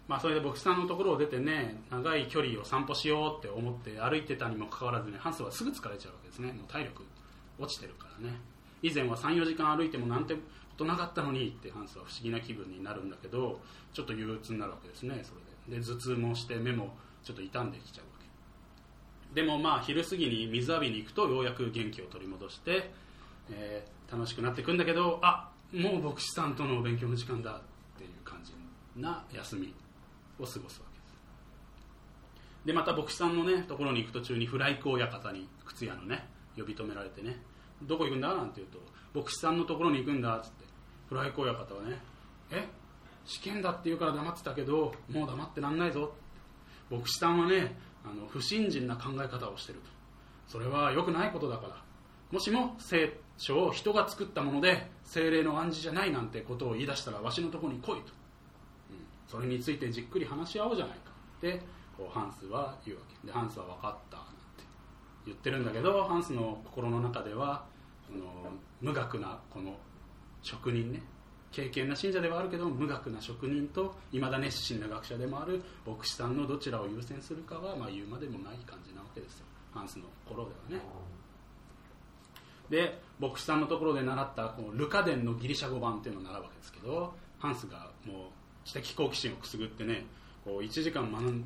[0.08, 6.52] まあ、それで牧師さんのところを出てね長い距離を散歩しようって思って歩いてたにもかかわらずねハンスはすぐ疲れちゃうわけですね。
[6.52, 7.04] もう体力
[7.58, 8.34] 落ちてるからね。
[8.82, 10.40] 以前は34時間歩いてもなんてこ
[10.76, 13.60] となかったのにってハンスは不思議な気分になるんだけど
[13.92, 15.80] ちょっと憂鬱になるわけですねそれで。
[15.80, 16.94] で頭痛もして目も
[17.24, 18.10] ちょっと傷んできちゃうわ
[19.34, 19.40] け。
[19.40, 22.90] でもまあ昼過ぎに水浴びに行くとようやく元気を取り戻して、
[23.50, 27.60] えー、楽しくなっていくんだけどあもう牧師さんとのお勉強の時間だっ
[27.98, 28.52] ていう感じ
[29.00, 29.74] な休み
[30.38, 30.86] を過ごすわけです。
[32.66, 37.40] でまた牧師さんのねところに行く途中にフライク親方に靴屋のね呼び止められてね。
[37.82, 38.28] どこ行くんだ？
[38.34, 38.78] なんて言うと
[39.18, 40.36] 牧師さんのところに行くんだ。
[40.36, 40.64] っつって。
[41.08, 41.98] フライク親方はね
[42.50, 42.66] え？
[43.24, 46.12] 試験だって言うから黙ってたけどもう黙ってらんないぞ
[46.90, 49.90] 牧師さんはねあの不信心な考え方をしてると。
[50.46, 51.76] それは良くないことだから。
[52.30, 58.02] もしも聖書を人が作ったもので精霊の暗示じゃないなんてことを言い出したらわしのところに来いと、うん、
[59.28, 61.10] それについてじっくり話し合おうじゃないか。
[61.38, 61.60] って
[61.96, 63.26] こうハンスは言うわけ。
[63.26, 64.18] でハンスは分かった。
[65.26, 67.64] 言ってるんだけどハンスの心の中では
[68.06, 68.24] その
[68.80, 69.76] 無学なこの
[70.42, 71.02] 職人ね
[71.52, 79.46] 経験な信者ではあるけど無学な職人といまだ熱心な学者でもある牧師さんのどちらを優先するかは、まあ、言うまでもない感じなわけですよ。
[79.72, 80.84] ハンスの心ではね。
[82.68, 88.16] で牧師さんのところで習ったこのルカ伝のギリシャ語版っていうのを習うわけですけどハンスがもう
[88.64, 90.04] 知的好奇心をくすぐってね
[90.44, 91.44] こう1時間学ん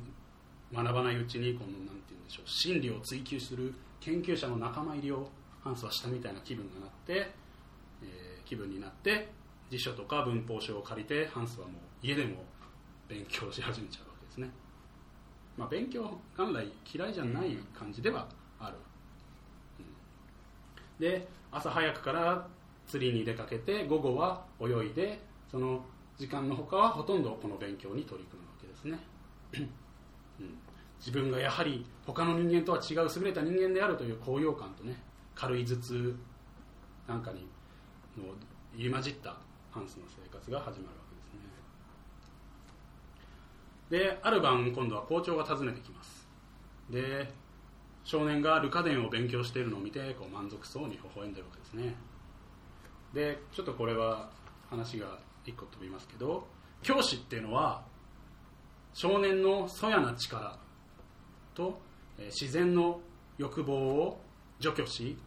[0.73, 5.29] 学ばないうちにこのなんて言うんでしょう真理を追求する研究者の仲間入りを
[5.63, 7.31] ハンスはしたみたいな気分がなって、
[8.03, 9.29] えー、気分になって
[9.69, 12.43] 辞書とか文法書を借りてハンスはもう家でも
[13.07, 14.49] 勉強し始めちゃうわけですね、
[15.57, 18.27] まあ、勉強元来嫌いじゃない感じでは
[18.59, 18.75] ある、
[19.79, 22.47] うん、で朝早くから
[22.87, 25.19] 釣りに出かけて午後は泳いで
[25.49, 25.83] その
[26.17, 28.99] 時間のほかはほとんどこの勉強に取り組むわけですね、
[31.01, 34.95] 自分がやはり他の人間とは違う優れた人間であるという高揚感とね
[35.35, 36.15] 軽い頭痛
[37.07, 37.39] なんかに
[38.15, 39.35] もう入り混じった
[39.71, 41.15] ハンスの生活が始まるわけ
[43.97, 44.05] ですね。
[44.13, 46.27] である晩今度は校長が訪ねてきます。
[46.89, 47.33] で
[48.03, 51.95] 少年がルカ伝を勉強しているのを見てこう満足そうに微笑んでるわけですね。
[53.13, 54.29] でちょっとこれは
[54.69, 56.47] 話が一個飛びますけど
[56.83, 57.83] 教師っていうのは
[58.93, 60.57] 少年のそやな力
[61.53, 61.79] と
[62.17, 62.99] 自然の
[63.37, 64.21] 欲望を
[64.59, 65.17] 除去し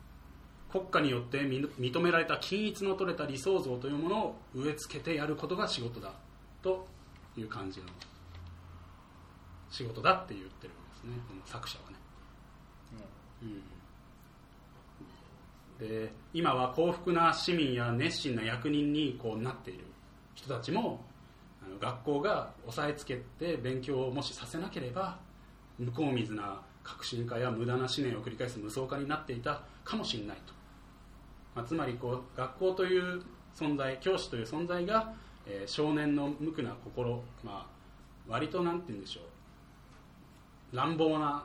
[0.70, 6.12] 国家によって認められた均一の取れた理想像というものを植え付けてやることが仕事だ
[6.62, 6.86] と
[7.36, 7.86] いう感じの
[9.70, 11.10] 仕事だって言ってるんですね。
[11.28, 11.96] この作者はね、
[15.80, 19.84] うん、で今は幸福な市民や熱心な役人にこうなっている
[20.34, 21.04] 人たちも
[21.64, 25.18] あの学校が押さえつけて勉強をもしさせなければ
[25.78, 30.52] 向こう水な革新化や無駄な思念を繰り返す無双化になっていたかもしれないと。
[31.54, 33.22] まあ、つまりこう学校という
[33.54, 35.12] 存在教師という存在が、
[35.46, 37.66] えー、少年の無垢な心、まあ、
[38.28, 40.76] 割となんて言うんでしょう。
[40.76, 41.44] 乱暴な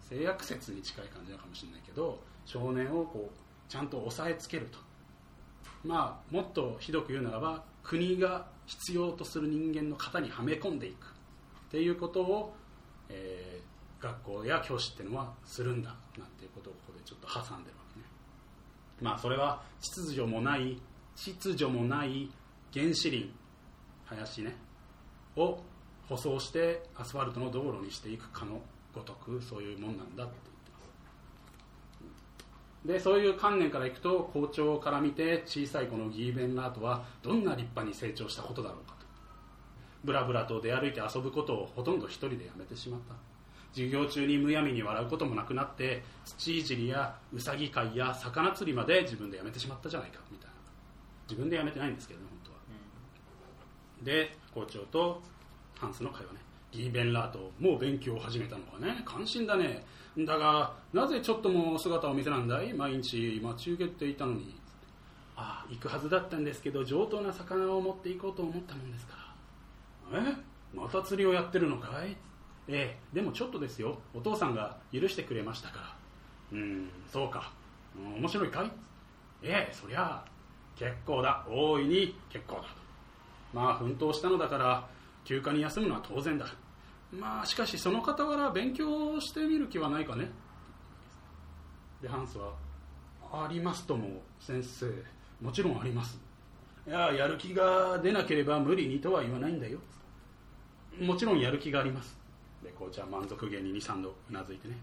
[0.00, 4.78] 性悪説に近い感じなのかもしれないけど少年をこうちゃんと押さえつけると。
[5.84, 11.06] まあもっとひどく言うならば国が必要とする人間の型にはめ込んでいく。
[11.70, 12.52] っていうことを、
[13.10, 18.06] えー、学校や教師っていうのはするんだなんていうことをここでちょっと挟んでるわけね。
[19.00, 20.80] まあ、それは秩序もない
[21.16, 22.30] 秩序もない
[22.72, 23.30] 原始林
[24.06, 24.56] 林ね
[25.36, 25.58] を
[26.08, 28.60] 舗装してアスファルトの道路にしていくかの
[28.94, 30.78] ごとくそういうもんなんだって言ってま
[32.84, 32.88] す。
[32.88, 38.99] でそういう観念からいくと校長から見て小さいこのギーベンラートはどんな立派に成長したことだろうか。
[40.02, 43.14] とブラブラと出歩いて遊ぶことをほとんど一人でやめてしまった。
[43.72, 50.54] 授業中にむやみに笑うこともなくなって土いじりやうさぎ飼いや魚釣りまで自分でやめてしまったじゃないかみたいな。
[51.28, 52.56] 自分でやめてないんですけどね本当は、
[53.98, 55.22] うん、で校長と
[55.78, 56.40] ハンスの会話ね。
[56.72, 59.84] ギーベンラートもう勉強を始めたのかね関心だね。
[60.18, 62.72] だがなぜちょっとも姿を見せなんだい？
[62.72, 64.58] 毎日待ち受けていたのに。
[65.36, 69.19] ああ行くはずだったんですけど上等な魚を持っていこうと思ったもんですから
[70.12, 70.76] え？
[70.76, 72.16] また釣りをやってるのかい？
[72.68, 73.98] ええでもちょっとですよ。
[74.14, 75.96] お父さんが許してくれましたか
[76.52, 76.58] ら。
[76.58, 77.52] うんそうか、
[77.96, 78.70] うん、面白いかい？
[79.42, 80.30] ええそりゃあ
[80.76, 81.46] 結構だ。
[81.48, 82.64] 大いに結構だ。
[83.52, 84.88] まあ奮闘したのだから
[85.24, 86.46] 休暇に休むのは当然だ。
[87.12, 90.30] まあしかしその傍ら勉強してみる気はないかね。
[92.00, 92.52] でハンスは
[93.32, 94.86] ありますとも先生。
[95.40, 96.20] もちろんあります。
[96.86, 99.78] いややる気が出なければ無理にとは言わないんだよ。
[100.98, 102.18] もちろんやる気があります。
[102.62, 104.76] でコーチは満足げに23度うなずいてね。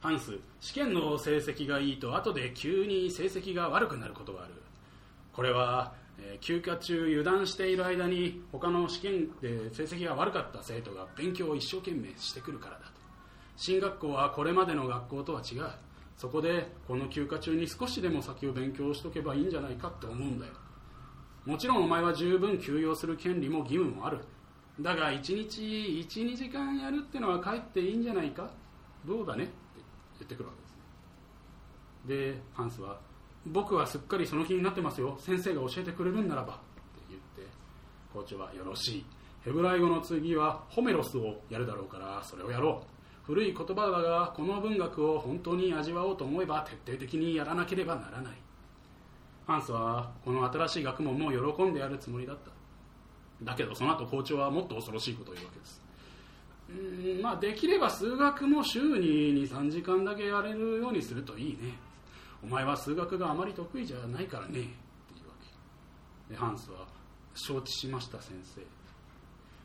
[0.00, 4.54] ハンス試験の成績がいいと後で急に成績が悪くなることがある。
[5.32, 12.92] これは、えー、休暇中油断している間に他の試験で成績が悪かった生徒が勉強を一生懸命してくるからだと。
[13.56, 15.70] 進学校はこれまでの学校とは違う。
[16.16, 20.52] そこでこの休暇中に少しでも先を勉強しとけばいいんじゃないかって思うんだよ。
[21.44, 24.18] もちろんお前は十分休養する権利も義務もある。
[24.80, 25.60] だが1日
[26.08, 28.50] 12時間やるってのはかえっていいんじゃないか？
[29.06, 29.44] どうだね？
[29.44, 29.52] って
[30.20, 30.68] 言ってくるわけで
[32.16, 32.32] すね。
[32.32, 32.98] でハンスは
[33.46, 35.16] 僕はすっかりその気になってますよ。
[35.18, 36.54] 先生が教えてくれるんならば。
[36.54, 36.62] って
[37.10, 37.52] 言って
[38.12, 39.06] 校長はよろしい。
[39.44, 42.86] ヘブライ語の次はホメロスをやるだろうからそれをやろう。
[43.24, 48.32] 古い言葉だがこの文学を本当に味わおうと思えば徹底的にやらなければならない。
[49.46, 52.50] ハンスはこの新しい学問も喜んでやるつもりだった。
[53.44, 55.82] だけどその後校長はもっと恐ろしいことを言うわけです。
[56.70, 61.74] うんまあできれば数学も週に23時間だけやれるようにするといいね。
[62.42, 64.50] お前は数学があまり得意じゃないからね。
[64.50, 64.64] っていう
[65.28, 65.34] わ
[66.28, 66.34] け。
[66.34, 66.86] でハンスは
[67.34, 68.60] 承知しました先生。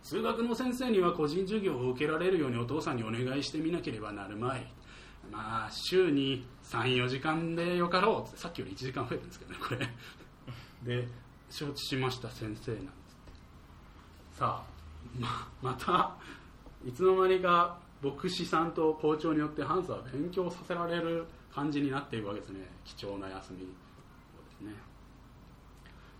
[0.03, 4.71] 数学の先生には個人授業を受けられるようにお父さんにお願いしてみなければなるまい。
[5.31, 8.37] まあ週に34時間でよかろうって。
[8.37, 9.75] さっきより1時間増えてるんですけどねこ
[10.85, 10.97] れ。
[11.01, 11.07] で
[11.49, 12.77] 承知しました先生な。
[12.77, 12.96] ん
[14.37, 14.63] さあ
[15.19, 16.15] ままた
[16.87, 22.59] いつの間にか牧師さんと校長によってハンスは勉強させられる感じになっていくわけですね。
[22.85, 23.61] 貴重な休み。
[23.61, 23.65] で
[24.59, 24.75] すね。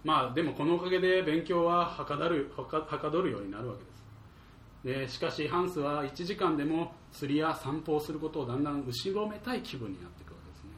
[0.04, 5.08] まあでもこのおかげで勉強ははかどるはかはかどるようになるわけです。
[5.08, 10.72] でしかしハンスは1時間でも釣りや散歩をすることをだんだん後ろめたい気分になっていくわけですね。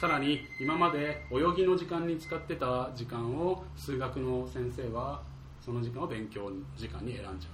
[0.00, 5.33] さらに今まで泳ぎの時間に使ってた時間を数学の先生は
[5.64, 7.50] その時間を勉強時間に選んじゃ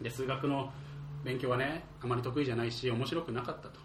[0.00, 0.04] う。
[0.04, 0.70] で数学の
[1.24, 3.80] 勉強はねあまり得意じゃないし面白くなかったと。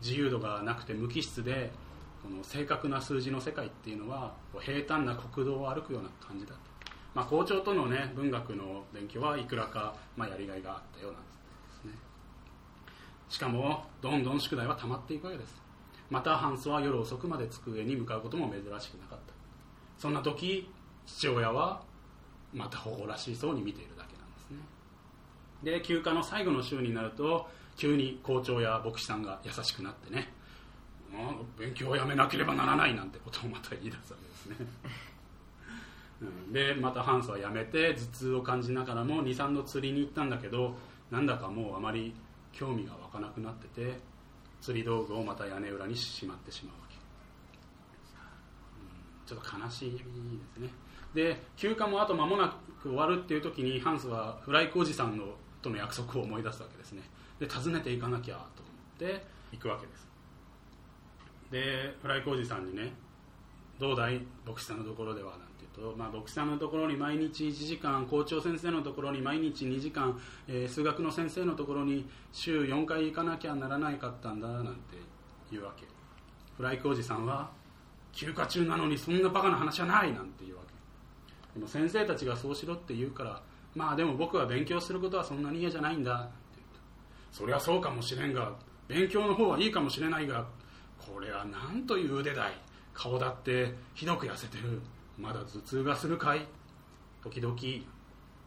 [0.00, 1.72] 自由度がなくて無機質で
[2.22, 6.58] この正確な数字の世界っていうのはこう平坦な国道を歩くような感じだと、
[7.14, 11.28] まあ、校長との、ね、文学の勉強はいくらか、まあ、やりがいがあったようなんで
[11.80, 11.92] すね。
[13.28, 15.60] しかもどんどん宿題は溜まっていくわけです。
[16.10, 19.34] またハンスは夜遅くまで机に向かうことも珍しくなかった。
[19.98, 20.70] そんな時
[21.06, 21.82] 父親は
[22.54, 25.78] また誇らしそうに見ているだけなんですね。
[25.78, 30.32] で休暇の最後の週になると急に校長や牧師さんが優しくなってね
[31.58, 34.66] 勉強をやめなければならないなんてことをまた言い出すわけですね。
[36.22, 36.52] うん。
[36.52, 40.76] でまたハンスはやめて頭痛を感じながらも23度釣りに行ったんだけど
[41.10, 42.14] なんだかもうあまり
[42.52, 43.98] 興味が湧かなくなってて
[44.60, 46.98] 釣り道具をまた屋根裏にしまってしまうわけ、う
[49.24, 49.26] ん。
[49.26, 50.04] ちょっと悲しいです
[50.58, 50.70] ね。
[51.16, 55.24] で休暇もあと間もなく終わるっていう時にハンスはフライクおじさんの
[55.62, 57.02] との約束を思い出すわけですね。
[57.40, 58.70] で訪ねていかなきゃと思
[59.10, 60.06] って行くわけです。
[61.50, 62.92] でフライクおじさんにね
[63.80, 64.20] 「どうだい？
[64.46, 74.98] 牧師さんのところでは」なんて言うと、まあ、牧師さんのところに毎日1時間校長先生のところに毎日2時間、えー数学の先生のところに週4回行かなきゃならないかったんだなんて
[75.50, 75.86] 言うわけ。
[76.58, 77.50] フライクおじさんは
[78.12, 80.65] 休暇中なのにそんなバカな話はないなんて言うわけ。
[81.56, 83.40] でも先生たちがそうしろって言うから
[83.74, 86.12] まあでも僕は勉強することはそんなに嫌じゃないんだ。
[86.12, 86.66] って言う
[87.32, 88.52] とそりゃそうかもしれんが
[88.88, 90.46] 勉強の方はいいかもしれないが
[90.98, 92.52] これは何という腕だい
[92.92, 94.80] 顔だってひどく痩せてる。
[95.18, 96.46] まだ頭痛がするかい。
[97.22, 97.56] 時々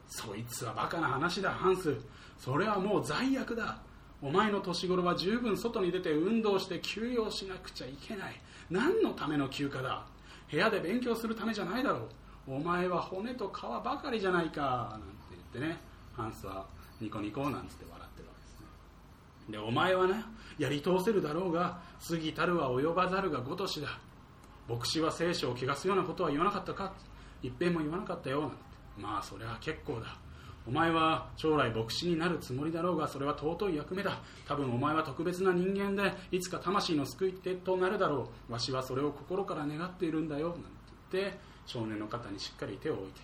[0.08, 1.98] そいつはバカな話だハンス。
[2.38, 3.80] それはもう罪悪だ。
[4.22, 8.42] お前の年頃は十分外に出て運動して休養しなくちゃいけない。
[8.70, 10.06] 何のための休暇だ。
[10.52, 12.10] 部屋で勉強するためじゃないだろう。
[12.50, 15.78] お前は骨と皮ばかりじゃないかなんて言ってね
[16.14, 16.66] ハンスは
[17.00, 19.52] ニコニコなんつって笑ってるわけですね。
[19.52, 20.24] でお前はね
[20.58, 23.88] やり通せるだろうが過ぎたるは及ばざるがごとしだ。
[24.68, 26.94] 牧師は聖書を汚すようなことは言わなかったか。
[27.42, 28.58] 一遍も言わなかったよなんて。
[28.98, 30.18] まあそれは結構だ。
[30.68, 34.22] お前は将来牧師になるつもりだろうがそれは尊い役目だ。
[34.48, 38.52] 多分お前は特別な人間でいつか魂の救い手となるだろう。
[38.52, 40.64] わしはそれを心から願っているんだよなんて
[41.12, 41.40] 言って
[41.70, 43.22] 少年の肩にしっかり手を置いて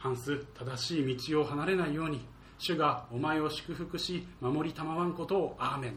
[0.00, 2.20] ハンス正しい道を離れないように
[2.58, 5.94] 主がお前を祝福し守りたまわんことをアーメンっ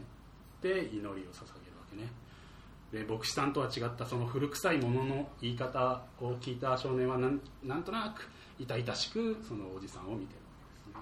[0.62, 1.26] て祈りを捧げるわ
[1.90, 2.08] けね。
[2.92, 8.28] で牧師さんとは違ったその古臭いものの言い方を聞いた少年はなんなんとなく
[8.60, 10.94] 痛々しくそのおじさんを見てるわけですね。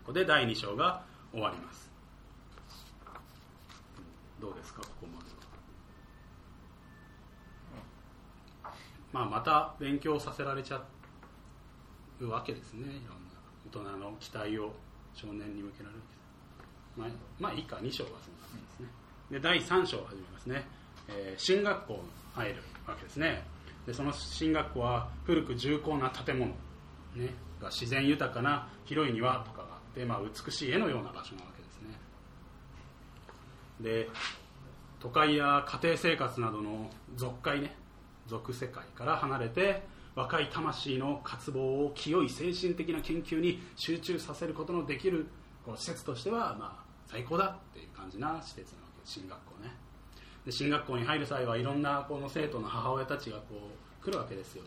[0.00, 1.88] ここで第2章が終わります。
[4.40, 5.32] どうですかここまで
[8.64, 8.74] は、
[9.12, 10.82] まあ、また勉強させられちゃ
[12.20, 12.86] うわけですね。
[12.86, 14.72] いろんな大人の期待を
[15.14, 16.00] 少年に向けられる
[16.96, 17.08] まあ、
[17.38, 17.76] まあいいか。
[17.76, 18.88] 2章はそんな感じですね。
[19.30, 20.66] で第3章を始めますね、
[21.08, 22.00] えー進学校に
[22.34, 23.44] 入るわけですね。
[23.86, 26.52] でその進学校は古く重厚な建物、
[27.14, 31.98] ね、が自然豊かな広い庭とかがあって、まあ、美しい絵のような場所なわけですね。
[33.80, 34.08] で
[35.00, 37.74] 都会や家庭生活などの俗界ね。
[38.26, 39.82] 俗世界から離れて
[40.14, 45.26] 若い魂の渇望を清い精神的な研究に集中させることのできる
[45.64, 49.70] こう施設としてはまあ最高だっていう感じな施設なわけです進学校ね。
[50.44, 53.70] で進学校に入る際はいろんなこの生徒の母親たちがこ
[54.00, 54.64] う来るわけですよ。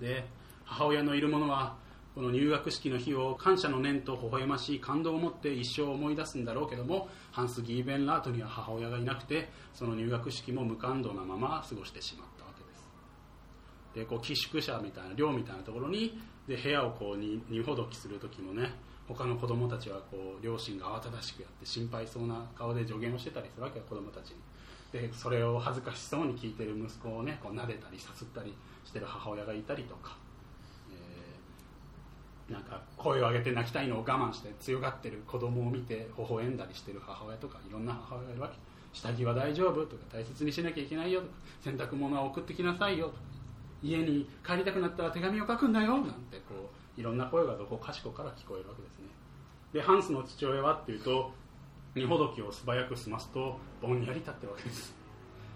[0.00, 0.26] で
[0.64, 1.76] 母親のいるものは
[2.14, 12.90] この入学式の日を感謝の念と微笑ましい感動を持って一生思い出すんだろうけどもハンス・ギーベンラートには母親がいなくてその入学式も無感動なまま過ごしてしまったわけです。
[13.94, 18.74] でこう寄宿舎みたいな寮みたいなところにで部屋をこうに荷ほどきする時もね
[19.06, 24.36] 他の子供たちはこう両親が慌ただしくやって心配そうな顔で助言をしてたりするわけよ子供たちに。
[24.92, 28.52] でそれを恥ずかしそうに聞いてる息子をねこう撫でたりさすったり
[28.84, 30.16] してる母親がいたりとか、
[32.50, 38.56] なんか声を上げて泣きたいのを我慢して強がってる子供を見て微笑んだりしてる母親とかいろんな母親がいるわけ
[38.92, 41.32] 下着は大丈夫とか大切にしなきゃいけないよとか
[41.62, 43.18] 洗濯物は送ってきなさいよとか
[43.82, 49.06] 家に帰りたくなったら手紙を書くんだよなんてこういろんな声がどこかしこから聞こえるわけですね
[49.72, 51.30] でハンスの父親はっていうと
[51.94, 54.94] 荷ほどきを素早く済ますとぼんやり立ってるわけです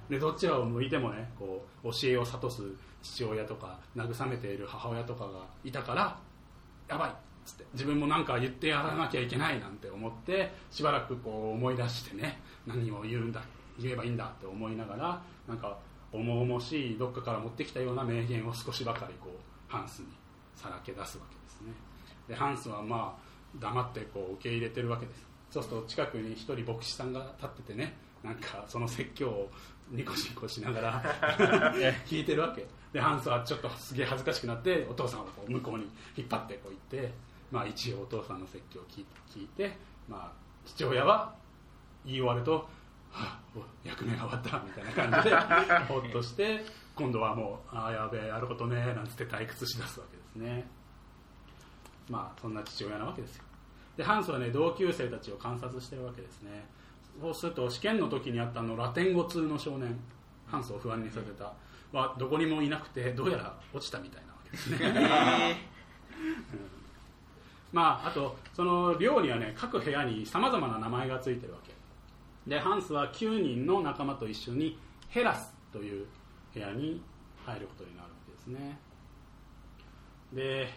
[0.09, 2.63] でどちらを向いてもねこう教えを諭す
[3.03, 6.19] 父親とか慰めている母親とかがいたから
[6.89, 7.13] やばいっ
[7.45, 7.65] つって。
[7.73, 13.43] 自分も何か言ってやらなきゃいけないなんて思ってしばらくこう思い出してね何を言うんだ
[13.79, 15.77] 言えばいいんだって思いながらなんか
[16.13, 20.07] 重々しいどっかから持ってきたような名言を少しばかりこうハンスに
[20.55, 21.73] さらけ出すわけですね。
[22.29, 23.25] でハンスはまあ
[23.59, 25.27] 黙ってこう受け入れてるわけです。
[25.51, 29.51] そうすると近くに一人牧師さんが立っててねなんかその説教を
[29.91, 31.03] ニコニコしながら
[32.07, 32.67] 聞いてるわけ。
[32.95, 37.13] でハンスはちょっとすげえ恥ずかしくなってお父さんをこう向こうに引っ張ってこう行って、
[37.51, 39.77] まあ、一応お父さんの説教を聞い聞いて、
[40.09, 40.33] まあ、
[40.65, 41.35] 父親は
[42.07, 42.69] 言い終わると
[43.11, 46.65] 「はあ、お役目が終わった」みたいな感じで ほっとして
[46.95, 50.71] 今度はもう「ああやべえやることね」なんつって退屈しだすわけですね。
[52.09, 53.45] まあそんな父親なわけですよ。
[53.97, 56.69] でハンスはね同級生たちを観察してるわけですね。
[57.21, 59.99] そうすると試験の時にあったあのラテン語通の少年
[60.47, 61.53] ハンスを不安にさせた
[61.95, 65.75] はどこにもいなくてどうやら落ちたみたいなわけですね。
[67.73, 71.73] まああとその寮にはね各部屋にさまざまな名前がついてるわけ。
[72.49, 74.79] でハンスは9人の仲間と一緒に
[75.09, 76.07] ヘラスという
[76.53, 77.01] 部屋に
[77.45, 78.79] 入ることになるわけですね。
[80.33, 80.69] で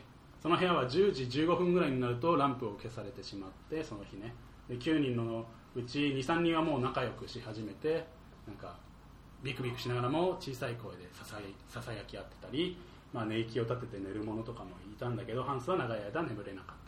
[0.41, 4.33] その部屋は10時15分ぐらいになるとランプを消されてしまってその日ね。
[4.69, 5.45] で9人の
[5.75, 8.05] うち23人はもう仲良くし始めて
[8.47, 8.75] なんか
[9.43, 11.25] ビクビクしながらも小さい声でさ
[11.81, 12.77] さやき合ってたり、
[13.13, 16.87] まあ、寝息を立てて寝る者とかもいたんだけどハンスは長い間眠れなかった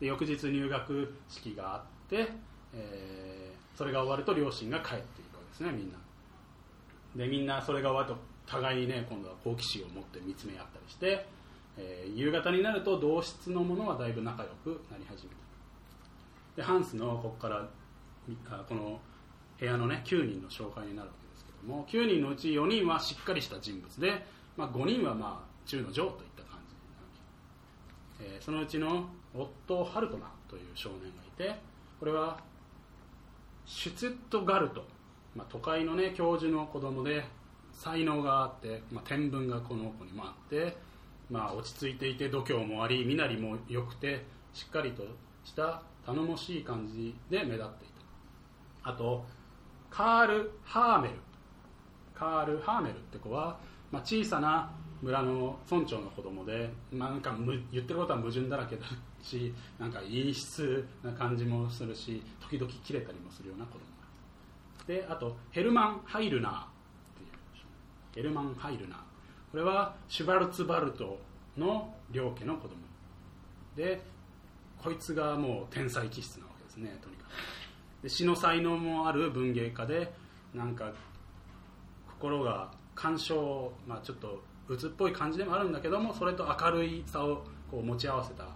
[0.00, 2.28] で翌日入学式があって、
[2.74, 5.98] えーそれが終わると両親が帰っていくわけですねみんな。
[7.14, 11.26] でみんなそれが終わると互いにね今度は好奇心を持って見つめ合ったりして、
[11.76, 15.36] えー夕方になると同室の者はだいぶ仲良くなり始めた。
[16.56, 17.68] でハンスのここから
[18.66, 18.98] この
[19.60, 21.25] 部屋のね9人の紹介になるわけです。
[21.60, 24.24] けども9人のうち4人はしっかりした人物で、
[24.56, 27.08] まあ、5人はまあ中の上といった感じなわ
[28.18, 31.06] け、えーそのうちのオット・ハルトナという少年が
[31.48, 31.60] いて
[32.00, 32.38] これは
[33.66, 34.84] シュツットガルト、
[35.34, 37.24] まあ、都会のね教授の子供で
[37.72, 40.76] 才能があって、まあ、天分がこの子にもあって、
[41.30, 45.02] まあ、落ち着いていて度胸もあり身なりも良くてしっかりと
[45.44, 47.88] した頼もしい感じで目立ってい
[48.82, 48.90] た。
[48.90, 49.26] あと
[49.90, 51.14] カール・ハーメル。
[52.18, 53.58] カール・ハーメルって子は、
[53.90, 54.70] まあ、小さな
[55.02, 58.86] 村の村長の子供で、まあ、なんかむ言ってることは矛盾だらけだ
[59.22, 63.80] し なんか陰湿な感じもするし時々切れたりもするような子供。
[64.86, 66.66] であとヘルマン・ハイルナーっ
[67.16, 67.28] ていう
[68.14, 68.98] ヘルマン・ハイルナー。
[69.50, 71.18] これはシュバルツバルト
[71.56, 72.76] の両家の子供。
[73.74, 74.02] で
[74.78, 78.02] こいつがもう天才気質なわけですねとにかく。
[78.02, 80.14] で詩の才能もある文芸家で
[80.54, 80.92] なんか
[82.18, 83.34] 心が感傷、
[83.86, 88.46] まあ、ちょっと鬱っぽい感じでもあるんだけどもそれと明るいさをこう持ち合わせた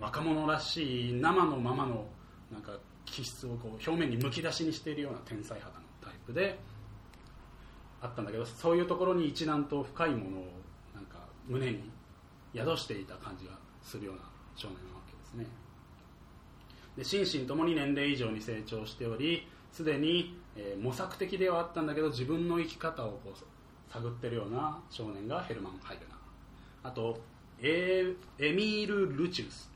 [0.00, 2.06] 若者らしい生のままの
[2.50, 2.72] なんか
[3.04, 6.58] 気質をこう表面にむき出しにしているような天才肌のタイプで
[8.00, 10.44] あったんだけどそういうところに一段と深いものを
[10.94, 11.90] なんか胸に
[12.54, 13.52] 宿していた感じが
[13.82, 14.22] するような
[14.56, 15.46] 少年なわけですね。
[16.96, 26.18] で心身ともに年齢以上に成長しておりすでに、えー模索的ではあったんだけど自分の生き方をこう探ってるような少年がヘルマン・ハイルナー。
[26.84, 27.20] あと
[27.60, 29.70] エエミール・ルチウス。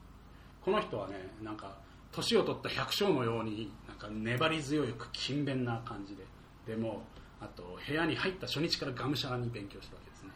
[0.65, 1.77] この人はねなんか
[2.13, 6.25] 年を取った百姓のようになんか粘り強く勤勉な感じで。
[6.67, 7.05] でも
[7.41, 10.31] あと部屋に入った初日からがむしゃらに勉強したわけですね。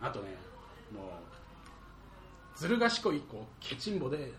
[0.00, 0.36] あとね
[0.92, 4.32] もうずる賢いこうケチンボで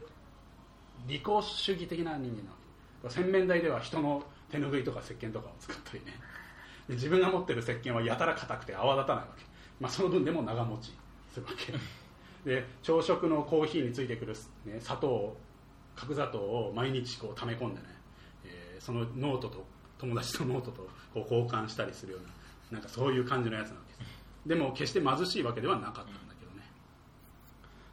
[1.07, 3.09] 利己主義的な人間なわけ。
[3.09, 4.23] 洗面台では人の
[4.53, 6.13] 手拭いとか石鹸とかを使ったりね。
[6.87, 9.43] で自分が持ってる石鹸はやたら硬くて泡立たないわけ、
[9.79, 10.93] まあ、その分でも長持ち
[11.33, 11.73] するわけ。
[12.49, 14.35] で朝食のコーヒーについてくる、
[14.65, 15.35] ね、砂糖
[15.95, 17.87] 角砂糖を毎日こう溜め込んでね、
[18.45, 19.65] えーそのノートと
[19.97, 22.21] 友達とノートとこう交換したりするよう
[22.73, 24.15] ななんかそういう感じのやつなわけです。
[24.45, 26.11] でも決して貧しいわけではなかったんだ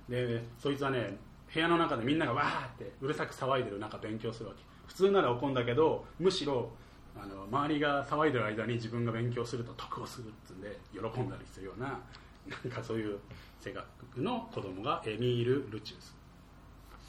[0.08, 0.36] けどね。
[0.38, 1.16] でそいつはね
[1.52, 4.69] 部屋の中でみんながわーってうるさく騒いでる中勉強するわけ。
[4.90, 6.68] 普通なら怒るんだけどむしろ
[7.16, 13.16] あの周りが騒いでる間に自分が勉強すると得をするっつんで喜んだりするようななんかそういう
[13.60, 16.16] 性格の子供がエミール・ルチウス。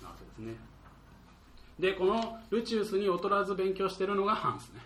[0.04, 0.54] なわけですね。
[1.80, 4.82] でこのルチウスに劣らず勉強してるのがハンスね。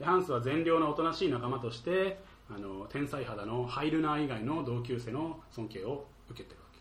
[0.00, 2.18] でハンスは善良なおとなしい仲間として
[2.50, 6.80] あの天才肌のハイルナー以外の同級生の尊敬を受けてるわけ。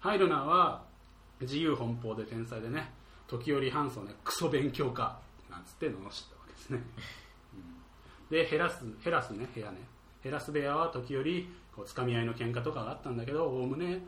[0.00, 0.82] ハイルナーは
[1.40, 2.92] 自由奔放で天才でね
[3.30, 5.16] 時折ハンスをねクソ勉強家
[5.48, 6.10] なんつって罵ったわ
[6.46, 6.80] けですね、
[7.54, 8.36] うん。
[8.36, 9.78] でヘラスヘラスね部屋ね。
[10.22, 14.00] ヘラス部屋は時折こうつかみ合いの喧嘩とかがあったんだけどおおむね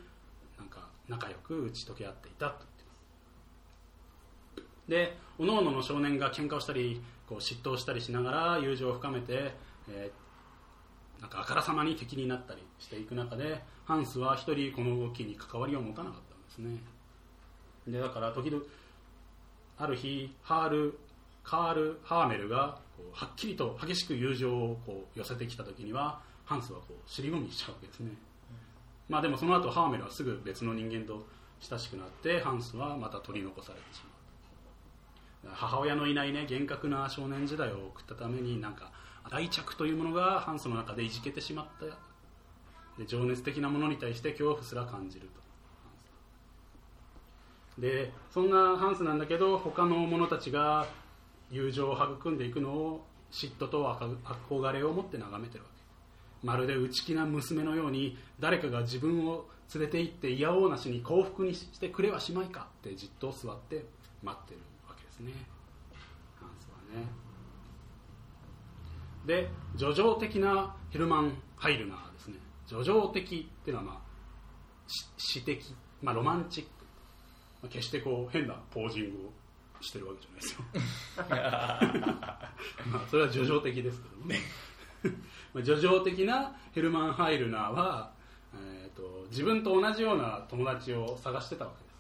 [0.59, 2.85] なんか仲良く打ち解け合っていたと言って
[4.59, 4.89] ます。
[4.89, 9.55] で各々の少年が喧嘩をしたりこう嫉妬をしたりしながら友情を深めて、
[9.89, 10.23] えー
[11.21, 16.83] なんかあからさまに敵になったりしていく中でハンスは一人この動きに関わりを持たなかったんですね。
[17.87, 18.61] でだから時々
[19.79, 20.99] ある日ハール
[21.45, 28.11] カール・ハーメルがこうはっきりと激しく友情をこう寄せてきた時にはハンスはこう尻込みしちゃうわけですね、
[29.09, 31.27] まあでもその後ハーメルはすぐ別の人間と
[31.61, 34.03] 親しくなってハンスはまた取り残されてし
[35.45, 35.55] まう。
[35.55, 38.93] 母親のいないね厳格な少年時代を送ったためになんか
[39.31, 41.87] 愛着というものがハンスの中でいじけてしまった。
[42.99, 45.42] で情熱的なものに対して恐怖すら感じると。
[47.79, 50.87] でそんなハンスなんだけど他の者たちが
[51.51, 53.85] 友情を育んでいくのを嫉妬と
[54.49, 56.47] 憧れを持って眺めてるわけ。
[56.47, 62.69] まるで内気な娘のように誰かが自分を連れて行っていやおうなしに幸福にしてくれはしまいか？
[62.81, 63.87] ってじっと座って
[64.23, 65.33] 待ってるわけですね。
[66.41, 67.07] ハンスはね。
[69.25, 72.35] で叙情的なヘルマン・ハイルナーですね。
[72.67, 74.03] 叙情的っていうのはまあ
[75.17, 76.71] 詩的、まあ、ロマンチック、
[77.65, 79.33] あ、決してこう変なポージングを
[79.83, 80.65] してるわけじゃないですよ。
[82.93, 84.41] まあそれは叙情的ですけどもね。
[85.53, 88.13] まあ叙情的なヘルマン・ハイルナーは、
[88.55, 91.97] えー、と自分と同じような友達を探してたわけです。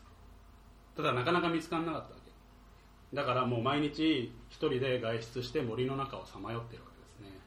[0.96, 3.16] ただなかなか見つからなかったわけ。
[3.16, 7.38] だからもう毎日一人で外出して森の中をさまよってるわけですね。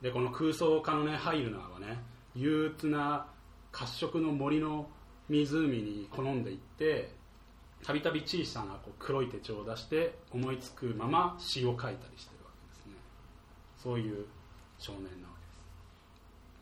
[0.00, 2.02] でこの空想家のねハイルナーはね
[2.34, 3.26] 憂鬱な
[3.70, 4.88] 褐色の森の
[5.28, 7.14] 湖に好んでいって
[7.84, 12.92] たびたび小さなこう黒い手帳を出して思いつくまま詩を書いたりしてるわけですね。
[13.76, 14.26] そういう
[14.78, 15.34] 少年なわ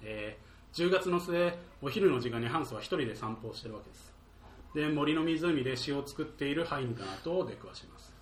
[0.00, 1.52] けです、えー10月の末
[1.82, 4.14] お昼の時間にハンスは一人で散歩をしてるわけです。
[4.72, 8.14] で森の湖で詩を作っているハイルナーと出くわします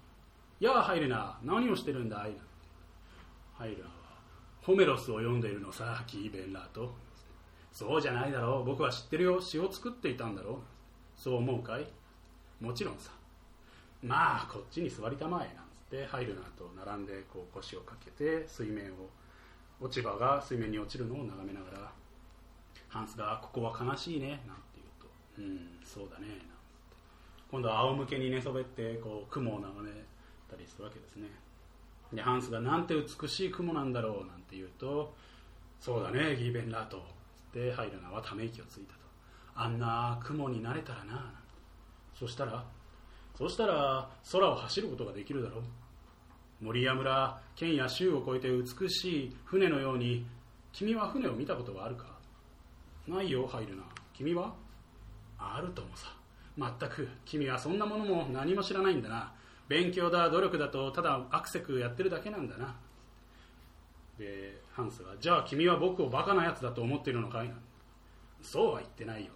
[0.60, 2.36] 「やあハイルナ何をしてるんだい?」
[3.56, 3.92] ハイルナーは
[4.60, 6.94] 「ホメロスを読んでいるのさキーベンラーと」
[7.72, 8.64] そうじゃないだろう。
[8.64, 9.40] 僕は知ってるよ。
[9.40, 11.20] 詩を作っていたんだろう。
[11.20, 11.86] そう思うかい？
[12.60, 13.10] もちろんさ。
[14.02, 19.08] まあこっちに座りたまえなんつってハイルナーと並んでこう腰をかけて水面を
[19.80, 21.92] 落ち葉が水面に落ちるのを眺めながら
[22.88, 25.06] ハンスが「ここは悲しいね」なんて言うと
[25.38, 26.96] 「うんそうだね」なんつって。
[27.50, 29.90] 今度は仰向けに寝そべってこう雲を眺め
[30.50, 31.28] たりするわけですね。
[32.12, 35.14] でハンスが「なんて美しい雲なんだろう」なんて言うと
[35.80, 37.04] 「そうだねギーベンラート」
[37.36, 39.00] つってハイルナはため息をついたと。
[39.54, 41.22] あんな雲になれたらななん
[42.18, 42.64] そしたら
[43.36, 45.62] そしたら空を走ることができるだろう。
[46.64, 50.26] 森や村県や州を越えて美しい船のように
[50.72, 52.06] 君は船を見たことがあるか？
[53.06, 53.82] ないよ入るな。
[54.14, 54.54] 君は？
[55.38, 56.08] あるともさ。
[56.56, 59.34] まったく君はそんなものも何も知らないんだな。
[59.68, 62.74] 勉強だ努力だとただアクセクやってるだけなんだな。
[64.18, 67.52] でハンスがじゃあ君は僕をバカなやつだと思っているのかい？
[68.40, 69.32] そうは言ってないよ。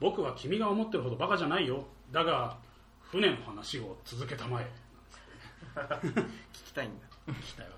[0.00, 1.84] 僕は君が思ってるほどバカじゃないよ。
[2.12, 2.56] だが
[3.00, 4.70] 船の話を続けたまえ。
[6.52, 7.06] 聞きたいんだ。
[7.32, 7.72] 聞きたいわ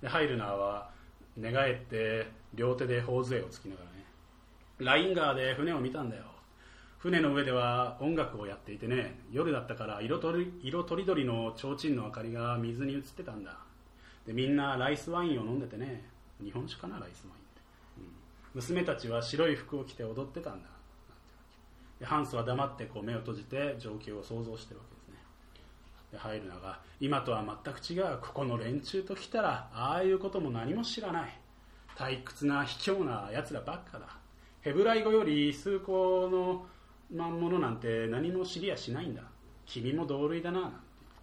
[0.00, 0.06] け。
[0.06, 0.90] でハイルナーは
[1.36, 4.04] 寝返って両手で頬杖をつきながらね。
[4.78, 6.24] ライン川で船を見たんだよ。
[6.98, 13.56] 船の上では音楽をやっていてね夜だったから色とり色とりどりの提灯の明かりが水に映ってたんだ。
[14.26, 16.04] でみんなライスワインを飲んでてね。
[16.42, 17.60] 日本酒かなライスワインって、
[17.98, 18.04] うん。
[18.54, 20.68] 娘たちは白い服を着て踊ってたんだ
[22.04, 25.14] ハンスは黙ってこう目を閉じて状況を想像してるわけですね。
[26.12, 31.38] でハイルナが今とは全く違うここの連中と来たらああいうことも何も知らない。
[31.96, 34.06] 退屈な卑怯な奴らばっかだ。
[34.62, 36.66] ヘブライ語より崇高の
[37.14, 39.22] まんものなんて何も知りやしないんだ。
[39.66, 40.76] 君も同類だななんて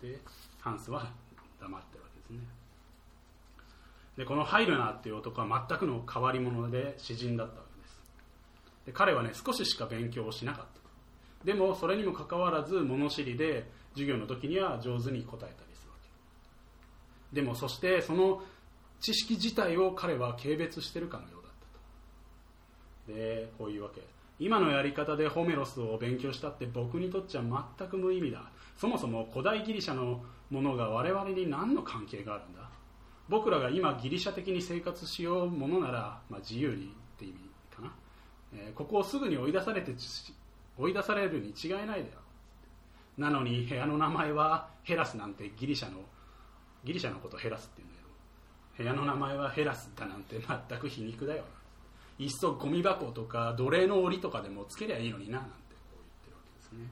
[0.03, 0.21] 言って
[0.59, 1.11] ハンスは
[1.59, 2.39] 黙ってるわけですね。
[4.17, 7.65] でこのハイルナーっていう男は全くの変わり者で詩人だったわ
[8.89, 11.45] で彼はね少ししか勉強をしなかった。
[11.45, 15.97] でもそれにもかかわらず物知りで授業の時には上手に答えたりするわ
[17.31, 17.35] け。
[17.35, 18.41] でもそしてその
[18.99, 21.51] 知識自体を彼は軽蔑してるかのようだっ
[23.05, 23.15] たと。
[23.15, 24.01] でこういうわけ。
[24.39, 28.49] 今のやり方でホメロスを勉強したって僕にとっちゃ全く無意味だ。
[28.75, 32.71] そもそも古代ギリシャのものが我々に何の関係があるんだ。
[33.27, 37.49] 僕らが今ギリシャ的に生活しようものなら、まあ、自由にって意味、
[38.54, 39.93] えーここをすぐに追い出されて
[40.78, 42.06] 追い出されるに違いないだよ
[43.18, 46.00] なのに部屋の名前はヘラスなんてギリシャの
[46.84, 47.97] ギリシャのことヘラスって言うんだ
[48.78, 51.43] けど部屋の名前はヘラスだなんて全く皮肉だよ
[52.18, 55.52] いっそゴミ箱とか奴隷の檻とかでもつけりゃいいのにななんて
[55.91, 56.88] こう言ってるわけですね。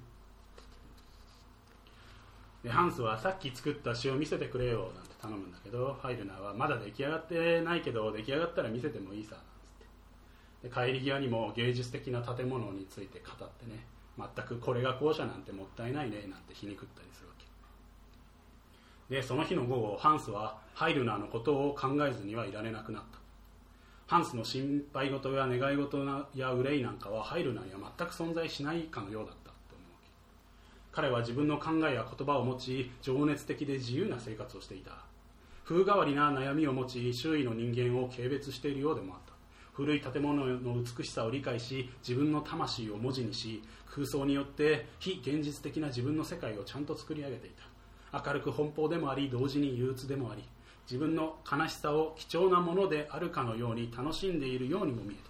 [2.63, 9.35] でハンスはさっき作った詩を見せてくれよなんて頼むんだけどハイルナーはまだ出来上がってないけど出来上がったら見せてもいいさ。
[10.69, 13.85] 帰り際にも芸術的な建物について語ってね
[14.17, 19.15] 全くこれが校舎なんてもったいないねなんて皮肉ったりするわけ。
[19.15, 23.19] でその日の午後ハンスはハイルナーのことを考えずにはいられなくなった。
[24.07, 26.03] ハンスの心配事や願い事
[26.33, 30.09] や憂いなんかはハイルナーには全く存在しないかのようだったと思うわけ。
[30.93, 34.91] 彼は自分の考えや言葉を持ち情熱的で自由な生活をしていた。
[35.65, 39.33] 風変わりな悩みを持ち周囲の人間を軽蔑しているようでもあった。
[39.77, 43.61] 古い建物の美しさを理解し自分の魂を文字にし
[43.93, 47.51] 空想によって非現実的な自分の世界をちゃんと作り上げてい
[48.11, 48.23] た。
[48.25, 50.43] 明るく奔放でもあり同時に憂鬱でもあり
[50.89, 55.29] 自分の悲しさを貴重なものであるかのように楽しんでいるようにも見えた。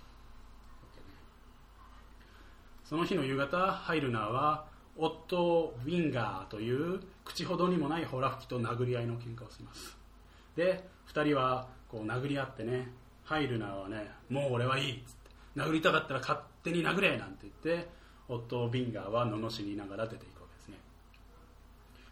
[2.85, 9.97] その日の夕方ハイルナーはオット・ウィンガーという口ほどにもないホラ吹きと殴り合いの喧嘩をします。
[10.55, 12.93] で2人はこう殴り合ってね
[13.27, 15.31] ハイルナーはねもう俺はいいっつって。
[15.57, 17.89] 殴りたかったら勝手に殴れなんて言って
[18.29, 20.77] オット・ウィンガーは罵りながら出ていくわけですね。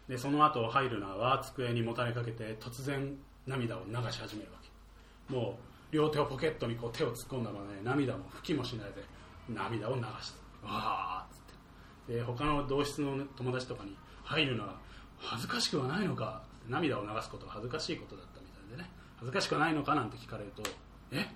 [0.08, 5.32] でその後ハイルナーは机にもたれかけて突然涙を流し始めるわけ。
[5.32, 5.58] も
[5.90, 9.02] う両手をポケットにこう手を突っ込んだままね涙も拭きもしないで
[9.48, 12.14] 涙を流してわーっつって。
[12.14, 14.76] で他の同室の友達とかに「入るのは
[15.18, 18.90] 恥ずかしくはないのか?」涙を流すことは恥ずかしいことだったみたいでね。
[19.18, 20.62] 恥ずかしくはないのかなんて聞かれると
[21.12, 21.26] 「え？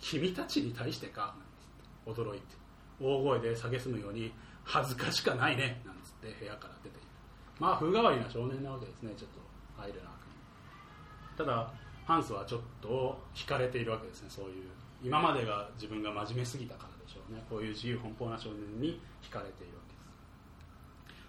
[0.00, 1.34] 君たちに対してか?」
[2.04, 2.56] なんつって驚いて
[3.00, 4.32] 大声で蔑むように
[4.64, 7.04] 「恥ずかしかないね」なんつって部屋から出ていく
[7.60, 9.40] まあ風変わりな少年なわけですねちょっと
[9.80, 10.14] 入るなく
[11.36, 11.72] ただ
[12.06, 14.70] ハンスはちょっと惹かれているわけですねそういう。
[15.02, 17.44] 今までが自分が真面目すぎたからでしょうね。
[17.50, 19.82] こういう自由奔放な少年に惹かれているわ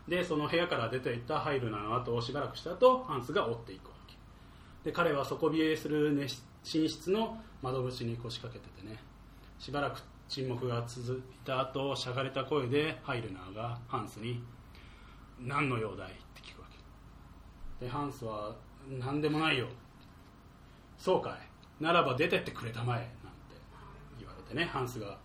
[0.07, 0.23] けです。
[0.23, 3.94] でその部屋から出ていったハイルナの後をしばらくした後ハンスが追っていくわけ
[4.85, 6.27] で彼は底冷えする寝
[6.63, 8.97] 室の窓口に腰掛けててね。
[9.57, 14.43] しばらく沈黙が続いた後しゃがれた声でハイルナーがハンスに
[15.41, 16.67] 「何の用だい?」って聞くわ
[17.79, 17.85] け。
[17.85, 18.55] でハンスは
[18.87, 19.67] 「何でもないよ」
[20.99, 21.83] そうかい。
[21.83, 22.99] ならば出てってくれたまえ。
[22.99, 23.11] なんて
[24.19, 24.65] 言われてね。
[24.65, 25.17] ハンスが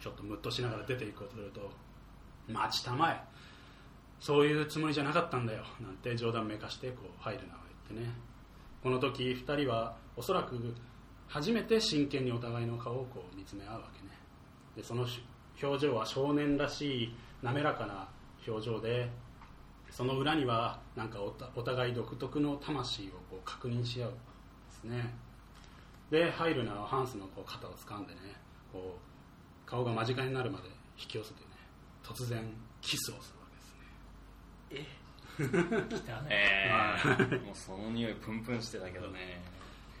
[0.00, 1.70] ちょっとムッとしながら出ていくことすると
[2.48, 3.22] 待ちたまえ。
[4.20, 5.64] そういうつもりじゃなかったんだよ。
[5.80, 8.25] なんて冗談めかしてこう入るなは言ってね。
[8.86, 10.72] この時2人はおそらく
[11.26, 14.16] 初めて真剣にお互いの顔をこう見つめ合うわけね。
[14.76, 15.04] でその
[15.60, 18.08] 表情は少年らしい滑らかな
[18.46, 19.10] 表情で
[19.90, 24.16] その裏にはなんかお互い独特の魂をこう確認し合うで
[24.70, 25.12] すね。
[26.08, 28.20] でハイルナはハンスのこう肩を掴んでね
[28.72, 31.46] こう顔が間近になるまで引き寄せてね
[32.04, 32.40] 突然
[32.82, 34.86] キスをするわけですね。
[35.02, 35.05] え？
[35.36, 37.40] 来たね。
[37.44, 39.40] もうその匂いプンプンしてたけどね。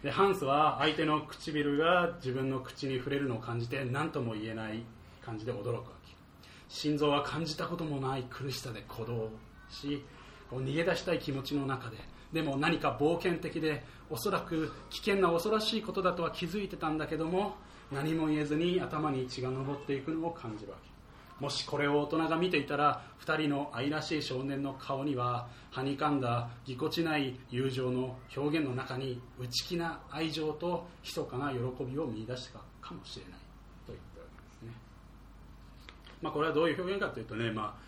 [0.02, 4.82] でハンスは相手の唇が自分の口に触れるのを感じて何とも言えない
[5.24, 6.14] 感じで驚くわけ。
[6.68, 9.30] 心臓は感じたこともない苦しさで鼓動
[9.70, 10.04] し
[10.50, 11.96] こう逃げ出したい気持ちの中で。
[12.32, 17.54] でも何か冒険的でおそらく危険な恐ろしいことだとは気づいてたんだけども
[17.92, 20.95] 何も言えずに頭に血が上っていくのを感じるわけ
[21.40, 33.32] もしこれを大人が見ていたら2人の愛らしい少年の顔にははにかんだぎこちない友情の表現の中に内気な愛情と密かな喜びを見出したかもしれない。
[33.86, 34.72] と言ったわけですね、
[36.22, 37.78] まあ、これはどういう表現かというとね、ま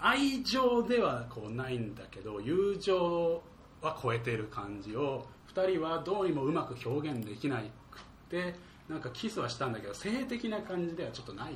[0.00, 3.42] あ、愛情ではこうないんだけど友情
[3.80, 8.54] は超えている感じを2人はどうにもうまく表現できなくて
[8.88, 11.54] なんかキスはしたんだけど性的な感じではちょっとない。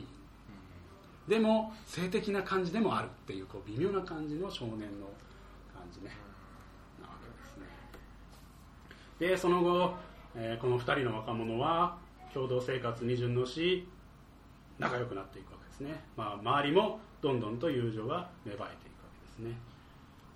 [1.29, 5.07] でも性的な感じでもあるっていうこう微妙な感じの少年の
[5.73, 6.11] 感じね。
[7.01, 7.66] なわけですね。
[9.18, 9.95] でその後、
[10.35, 11.99] えーこの2人の若者は
[12.33, 13.89] 共同生活に順応し
[14.79, 19.59] 仲良くなっていくわけですね、まあ、周りもどんどんと友情が芽生えていくわけですね。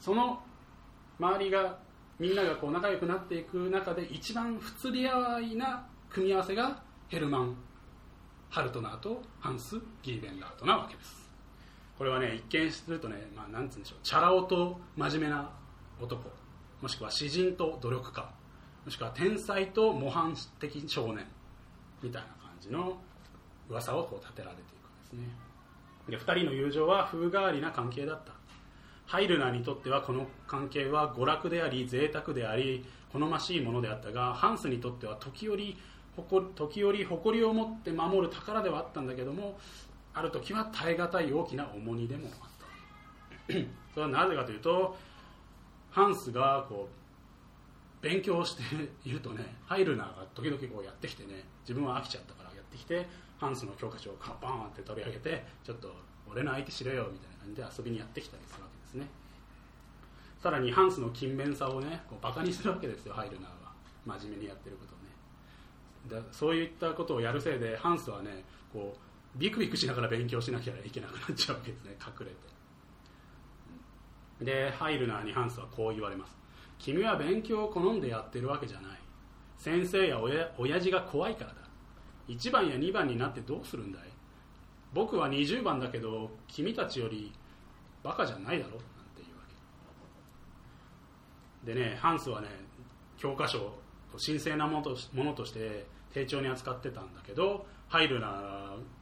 [0.00, 0.42] その
[1.18, 1.78] 周りが
[2.18, 7.56] みんながこう仲良くなっていく中で一番不釣り合いな組み合わせがヘルマン・
[8.54, 11.28] ハルトナーとハンス・ギーベンラートなわけです。
[11.98, 15.50] これはね一見するとね、まあ、なんつうんでしょうチャラ男と真面目な
[16.00, 16.30] 男
[16.80, 18.30] もしくは詩人と努力家
[18.84, 21.26] もしくは天才と模範的少年
[22.00, 22.96] みたいな感じの
[23.68, 25.28] 噂をこう立てられていくんですね。
[26.08, 28.34] で2人の友情は風変わりな関係だった。
[29.06, 35.76] ハイルナーにとってはこの関係は娯楽であり贅沢であり好ましいものであったがハンスにとっては時折
[36.54, 39.58] 時折誇りを持って守る宝ではあったんだけども
[40.12, 42.48] ある時は耐え難い大きな重荷でもあっ
[43.48, 43.54] た。
[43.92, 44.96] それはなぜかというと
[45.90, 48.62] ハンスがこう勉強して
[49.04, 53.06] いるとねハイルナーが時々こうやってきてね自分は飽きちゃったからやってきて
[53.38, 55.94] ハンスの教科書をカバーンって取り上げてちょっと
[56.30, 59.06] 俺の相手しろよみたいな感じで遊びにやってきたりするわけですね。
[60.42, 63.72] さらにハンスの勤勉さをねこうバカにするわけですよハイルナーは。
[64.04, 64.93] 真面目にやってること
[66.08, 72.36] だそういったことをやるせいでハンスはねこうビクビクしながら勉強しなきゃいけなくなっちゃうわけですね隠れて。
[74.44, 76.36] でハイルナーにハンスはこう言われます。
[76.78, 78.98] 君は勉強を好んでやってるわけじゃない。
[79.56, 81.56] 先生や親親父が怖いからだ。
[82.28, 84.02] 1番や2番になってどうするんだい？
[84.92, 87.32] 僕は20番だけど君たちより
[88.02, 88.72] バカじゃないだろ？
[88.72, 88.78] なん
[89.14, 89.42] ていうわ
[91.64, 91.72] け。
[91.72, 92.48] でねハンスはね
[93.16, 93.78] 教科書を
[94.24, 98.28] 神聖なものとしものとして丁重に扱ってたんだけどハイルナ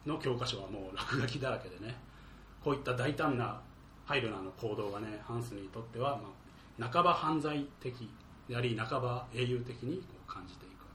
[0.05, 1.95] ーの教科書はもう落書きだらけでね
[2.63, 3.61] こういった大胆な
[4.05, 6.19] ハイルナーの行動がねハンスにとっては、
[6.79, 8.09] まあ、半ば犯罪的
[8.49, 10.87] であり半ば英雄的にこう感じていくわ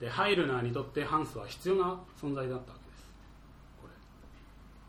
[0.00, 0.04] け。
[0.04, 3.06] でハイルナーにとってハンスは必要な存在だったわけです。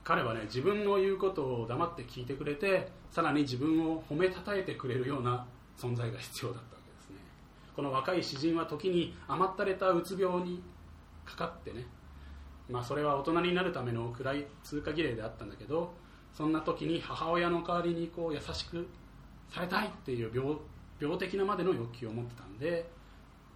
[0.03, 5.45] 彼はね自分の言うことを黙って聞いてくれてさらに自分を褒めたたえてくれるような
[5.77, 6.72] 存在が必要だった。
[7.75, 10.61] この若い詩人は時に甘ったれたうつ病に
[11.25, 11.85] かかってね。
[12.69, 15.93] まあそれは大人になるための暗い通過儀礼であったんだけど
[16.33, 18.87] そんな時に母親の代わりにこう優しく
[19.49, 20.55] されたいっていう病
[20.99, 22.89] 病的なまでの欲求を持ってたんで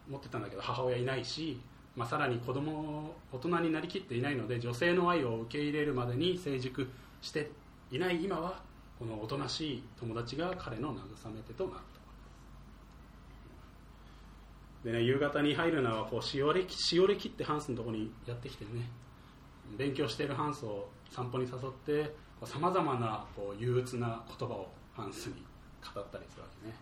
[0.09, 1.59] 持ってたんだけど母親いないし、
[1.95, 6.87] まあ、さらに子供大人になりきっていないので女性の愛を受け入れるまでに成熟
[7.21, 7.49] して
[7.91, 8.61] いない今は
[8.99, 10.97] このおとなしい友達が彼の慰
[11.33, 11.96] め手となった。
[14.83, 18.89] でね夕方に入るのはこうしおれしおれ切ってハンスのところにやってきてね。
[19.77, 22.15] 勉強しているハンスを散歩に誘って
[22.45, 25.43] さまざまなこう憂鬱な言葉をハンスに
[25.93, 26.75] 語ったりするわけね。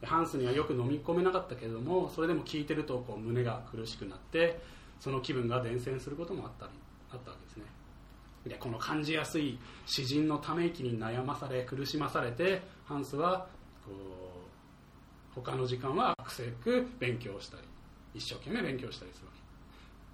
[0.00, 4.60] でハンスにはよく飲み込めなかったけれどもそれでも聞いてるとこう胸が苦しくなって
[4.98, 6.72] その気分が伝染することもあったり
[7.10, 7.64] あったわけですね。
[8.46, 13.46] でこの感じやすい詩人のため息に悩まされ苦しまされてハンスは
[13.84, 14.19] こう
[15.42, 17.62] 他の時間は悪せく勉強したり
[18.14, 19.40] 一生懸命勉強したりするわけ。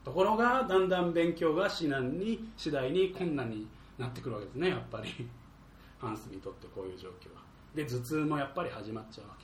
[0.04, 3.66] ところがだんだん勉強が至難に次第に困難に
[3.98, 5.28] なってくるわけですねやっぱり。
[5.98, 7.42] ハンスにとってこういう状況は。
[7.74, 9.36] で頭痛もやっぱり始まっちゃうわ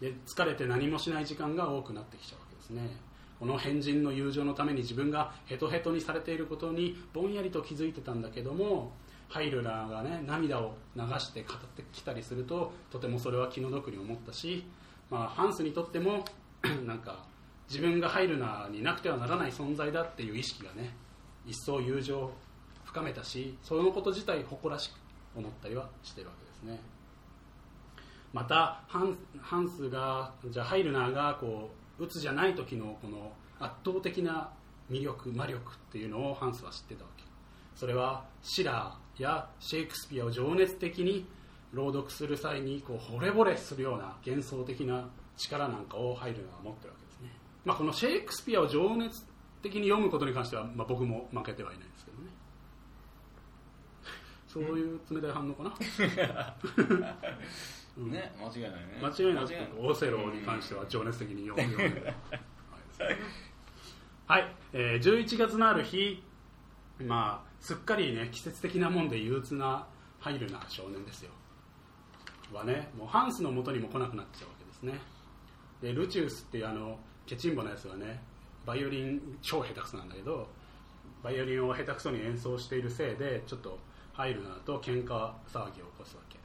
[0.00, 3.08] けで疲れて何もしない時間が多くなってきちゃうわけですね。
[3.38, 8.92] この変人の友情のために自分がヘトヘトにされていることにぼんやりと気づいてたんだけども
[9.28, 14.64] ハイルラーがね涙を流して語ってきたりするととてもそれは気の毒に思ったし、
[15.10, 16.24] まあ、ハンスにとっても
[16.86, 17.24] なんか
[17.68, 20.94] 自分がハイルナーになくてはならない存在だっていう意識がね
[21.46, 22.32] 一層友情を
[22.84, 24.94] 深めたしそのこと自体誇らしく
[25.36, 26.80] 思ったりはしてるわけですね。
[28.32, 34.50] またハンハンスがじゃあハイルナーがこう鬱じゃない時のこの圧倒的な
[34.90, 37.24] 魅力魔力っていうのをハンスは知ってたわけ。
[37.74, 39.07] それはシラー。
[39.22, 41.26] やシェイクスピアを情熱的に
[41.72, 47.30] 朗読する際にこう惚れ惚れするような幻想的な力なんかをハイルナーは持ってるわけですね、
[47.64, 49.24] まあ、このシェイクスピアを情熱
[49.62, 52.28] 的に読むことに関しては、まあ、僕も負けてはいないですけどね。
[54.46, 55.74] そういう冷たい反応かな、
[57.98, 58.10] うん。
[58.10, 58.98] ね間違いないね。
[59.02, 62.14] 間違いなくオセロに関しては情熱的に読んでる
[64.26, 66.22] はい、えー11月のある日
[67.00, 69.86] まあすっかりね季節的なもんで憂鬱な
[70.18, 71.30] ハイルな少年ですよ。
[72.52, 74.98] はねもうハンスの元にも来なくなっちゃうわけですね。
[75.82, 78.22] でルチウスっていうあのケチンボなやつはね
[78.64, 80.48] バイオリン超下手くそなんだけど
[81.22, 83.78] バイオリンを下手くそに演奏しているせいでちょっと
[84.12, 85.08] 入るなと喧嘩
[85.52, 86.38] 騒ぎを起こすわけ。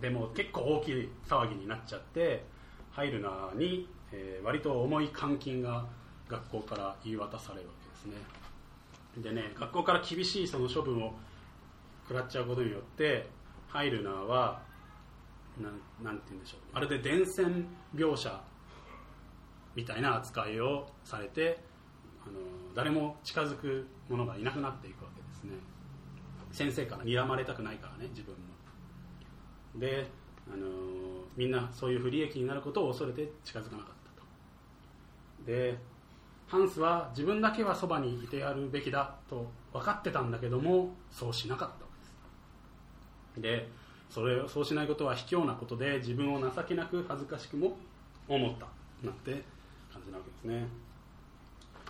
[0.00, 2.44] でも結構大きい騒ぎになっちゃって
[2.92, 5.86] 入るなに、えー割と重い監禁が
[6.28, 8.16] 学校から言い渡されるわけですね。
[9.16, 11.14] でね学校から厳しいその処分を
[12.06, 13.28] 食らっちゃうことによって
[13.66, 14.62] ハイルナーは
[15.60, 15.72] なん
[16.04, 16.74] なんて言うんでしょう。
[16.74, 17.64] まるで伝染
[17.94, 18.40] 描写
[19.74, 21.58] みたいな扱いをされて
[22.26, 22.40] あの
[22.74, 25.52] 誰も近づく者がいなくなっていくわけですね。
[26.52, 28.40] 先生から睨まれたくないからね自分も。
[29.76, 30.10] で
[30.50, 30.66] あの
[31.36, 34.26] みんなそういう不利益になることを恐れて近づかなかったと。
[35.44, 35.78] で
[36.48, 41.90] ハンスは自分だけはそばにいてやるべきだと分かってたんだけどもそうしなかったわ
[43.34, 43.62] けです。
[43.62, 43.68] で
[44.08, 47.76] それそうしないことは卑怯なことで自分を情けなく恥ずかしくも
[48.26, 48.66] 思った
[49.06, 49.32] なんて
[49.92, 50.66] 感じなわけですね。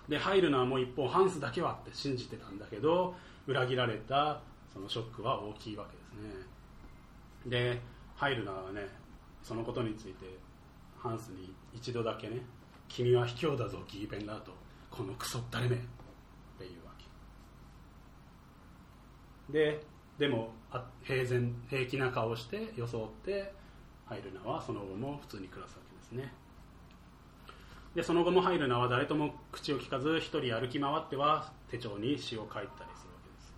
[0.09, 3.15] でハイルナーも一方ハンスだけはって信じてたんだけど
[3.47, 4.41] 裏切られた
[4.73, 6.47] そのショックは大きいわけですね。
[7.47, 7.81] で
[8.17, 8.89] ハイルナーはね
[9.43, 10.27] そのことについて
[10.99, 12.45] ハンスに一度だけね
[12.89, 14.53] 「君は卑怯だぞギーベンラート
[14.91, 15.79] このクソったれめ」っ
[16.59, 16.93] ていうわ
[19.47, 19.53] け。
[19.53, 19.85] で
[20.19, 20.53] でも
[21.05, 23.53] 平然平気な顔をして装って
[24.05, 26.33] ハイルナーはその後も普通に暮らすわけですね。
[27.95, 33.55] でその後もハイルナーは誰とも口を聞かず一人歩き回っては手帳に詩を書いたりするわけです。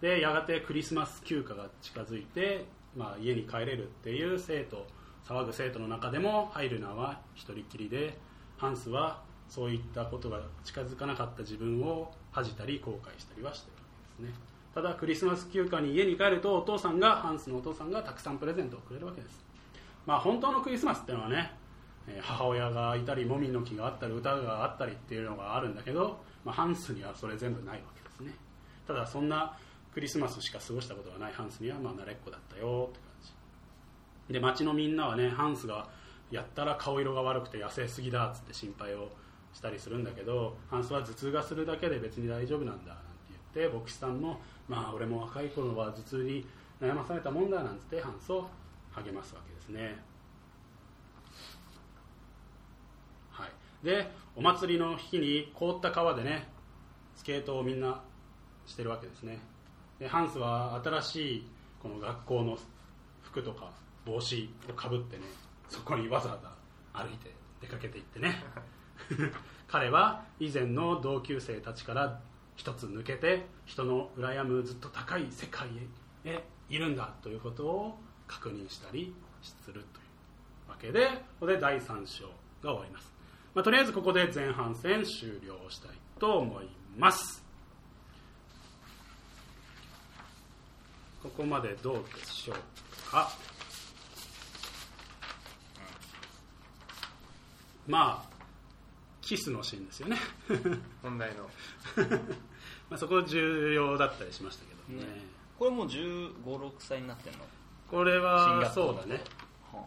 [0.00, 2.66] でやがてクリスマス休暇が近づいて、
[2.96, 4.86] まあ、家に帰れるっていう生徒
[5.28, 8.16] 騒ぐ生徒の中でもハイルナは一人きりで
[8.56, 13.82] ハンスはそういったことが近づかなかった自分を恥じたり後悔したりはしてるわ
[14.18, 14.40] けですね。
[14.74, 19.44] ただクリスマス休暇に家に帰るとお父さんがハンスのお父さんがたくさんプレゼントをくれるわけです。
[20.06, 21.52] まあ本当のクリスマスっていうのはね
[22.22, 28.34] 母親がいたりもみの木があったり歌があったりっていうのがあるんだけど、まあ、ハンスにはそれ全部ないわけですね。
[28.86, 29.56] ただそんな
[29.92, 33.00] クリスマスしか過ごしたことがないハンスにはまあ慣れっこだったよって
[34.30, 35.88] で町のみんなはねハンスが
[36.30, 39.08] やったら顔色が悪くて痩せすぎだっつって心配を
[39.54, 43.02] したりするんだけどハンスは頭痛がするだけで別に大丈夫なんだなんて
[43.54, 46.46] 言って牧師さんもまあ俺も若い頃は頭痛に
[46.80, 48.46] 悩まされたもんだなんつってハンスを
[48.92, 49.96] 励ますわけですね。
[53.30, 56.48] はい、でお祭りの日に凍った川でね
[57.16, 58.02] スケートをみんな
[58.66, 59.38] してるわけですね。
[59.98, 61.46] でハンスは新しい
[61.82, 62.58] この学校の
[63.22, 63.72] 服とか
[64.04, 65.22] 帽子をかぶってね
[65.68, 68.42] そこにわざわざ歩いて出かけていってね。
[69.68, 72.20] 彼は以前の同級生たちから
[72.56, 75.68] 一つ抜けて人の羨むずっと高い世界
[76.24, 80.02] へいるんだということを確認したりするとい
[80.66, 82.26] うわけでここで第3章
[82.62, 83.12] が終わります、
[83.54, 87.44] まあ、とりあえずここで前半戦終了したいと思います。
[91.22, 93.30] ここまでどうでしょうか？
[97.88, 98.38] まあ
[99.22, 100.16] キスのシーンですよね。
[101.02, 101.48] 本題の。
[102.88, 105.04] まあそこ重要だったりしましたけどね。
[105.04, 105.20] ね。
[105.58, 107.40] これもう1 5 6歳になってんの？
[107.90, 109.22] これ進はそうだね。
[109.72, 109.84] は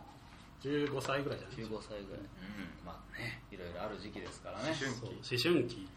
[0.64, 2.20] 15歳ぐらいじゃあない15歳ぐらい。
[2.20, 2.86] うん。
[2.86, 4.70] まあねいろいろある時期ですからね。
[4.70, 5.88] 思春そう思春期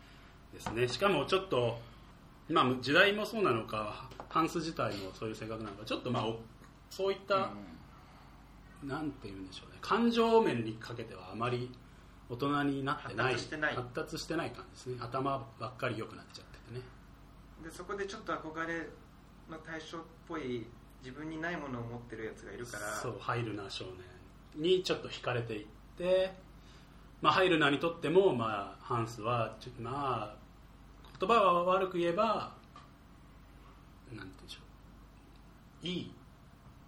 [0.53, 0.89] ですね。
[0.89, 1.81] しかもちょっと
[2.51, 6.41] まあ時代もそうなのかハンス自体もそういう性格なのかちょっとまあお
[6.91, 7.51] そういった、
[8.85, 9.79] なんて言うんでしょうね。
[9.81, 11.71] 感情面にかけてはあまり
[12.29, 13.35] 大人になってない。
[13.35, 13.75] 発達してない。
[13.75, 15.05] 発達してない感じですね。
[15.05, 16.81] 頭ばっかり良くなっちゃっててね。
[17.63, 18.89] でそこでちょっと憧れ
[19.51, 20.67] の対象っぽい
[21.03, 22.95] 自分にないものを持ってるやつがいるから。
[22.97, 23.85] そうハイルナー少
[24.55, 25.67] 年にちょっと惹かれていっ
[25.99, 26.33] て、
[27.21, 30.37] まあ、ハイルナーにとっても、まあ、ハンスはちょまあ
[31.19, 32.55] 言葉は悪く言えば
[34.13, 34.61] なんて言うんでしょ
[35.83, 35.87] う。
[35.87, 36.15] いい。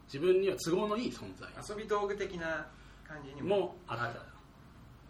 [0.06, 1.48] 自分には都合のいい存在。
[1.68, 2.66] 遊び道具的な
[3.06, 3.56] 感じにも。
[3.56, 4.35] もあった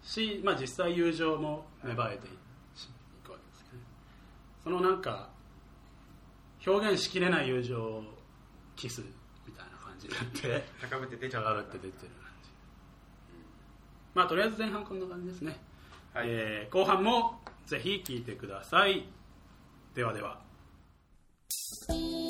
[0.06, 2.30] し、まあ、実際友情も芽生えてい
[3.24, 3.82] くわけですけどね。
[4.62, 5.28] そのなんか
[6.64, 8.02] 表現しきれない友情を
[8.76, 9.02] キス
[9.46, 11.42] みたいな感じになって高ぶって出ちゃう。
[11.42, 12.08] 上がるって出てる感
[12.42, 12.50] じ、
[14.14, 15.58] まあとりあえず前半こんな感じですね、
[16.14, 16.26] はい。
[16.28, 19.08] えー後半もぜひ聞いてください。
[19.94, 20.40] ではでは「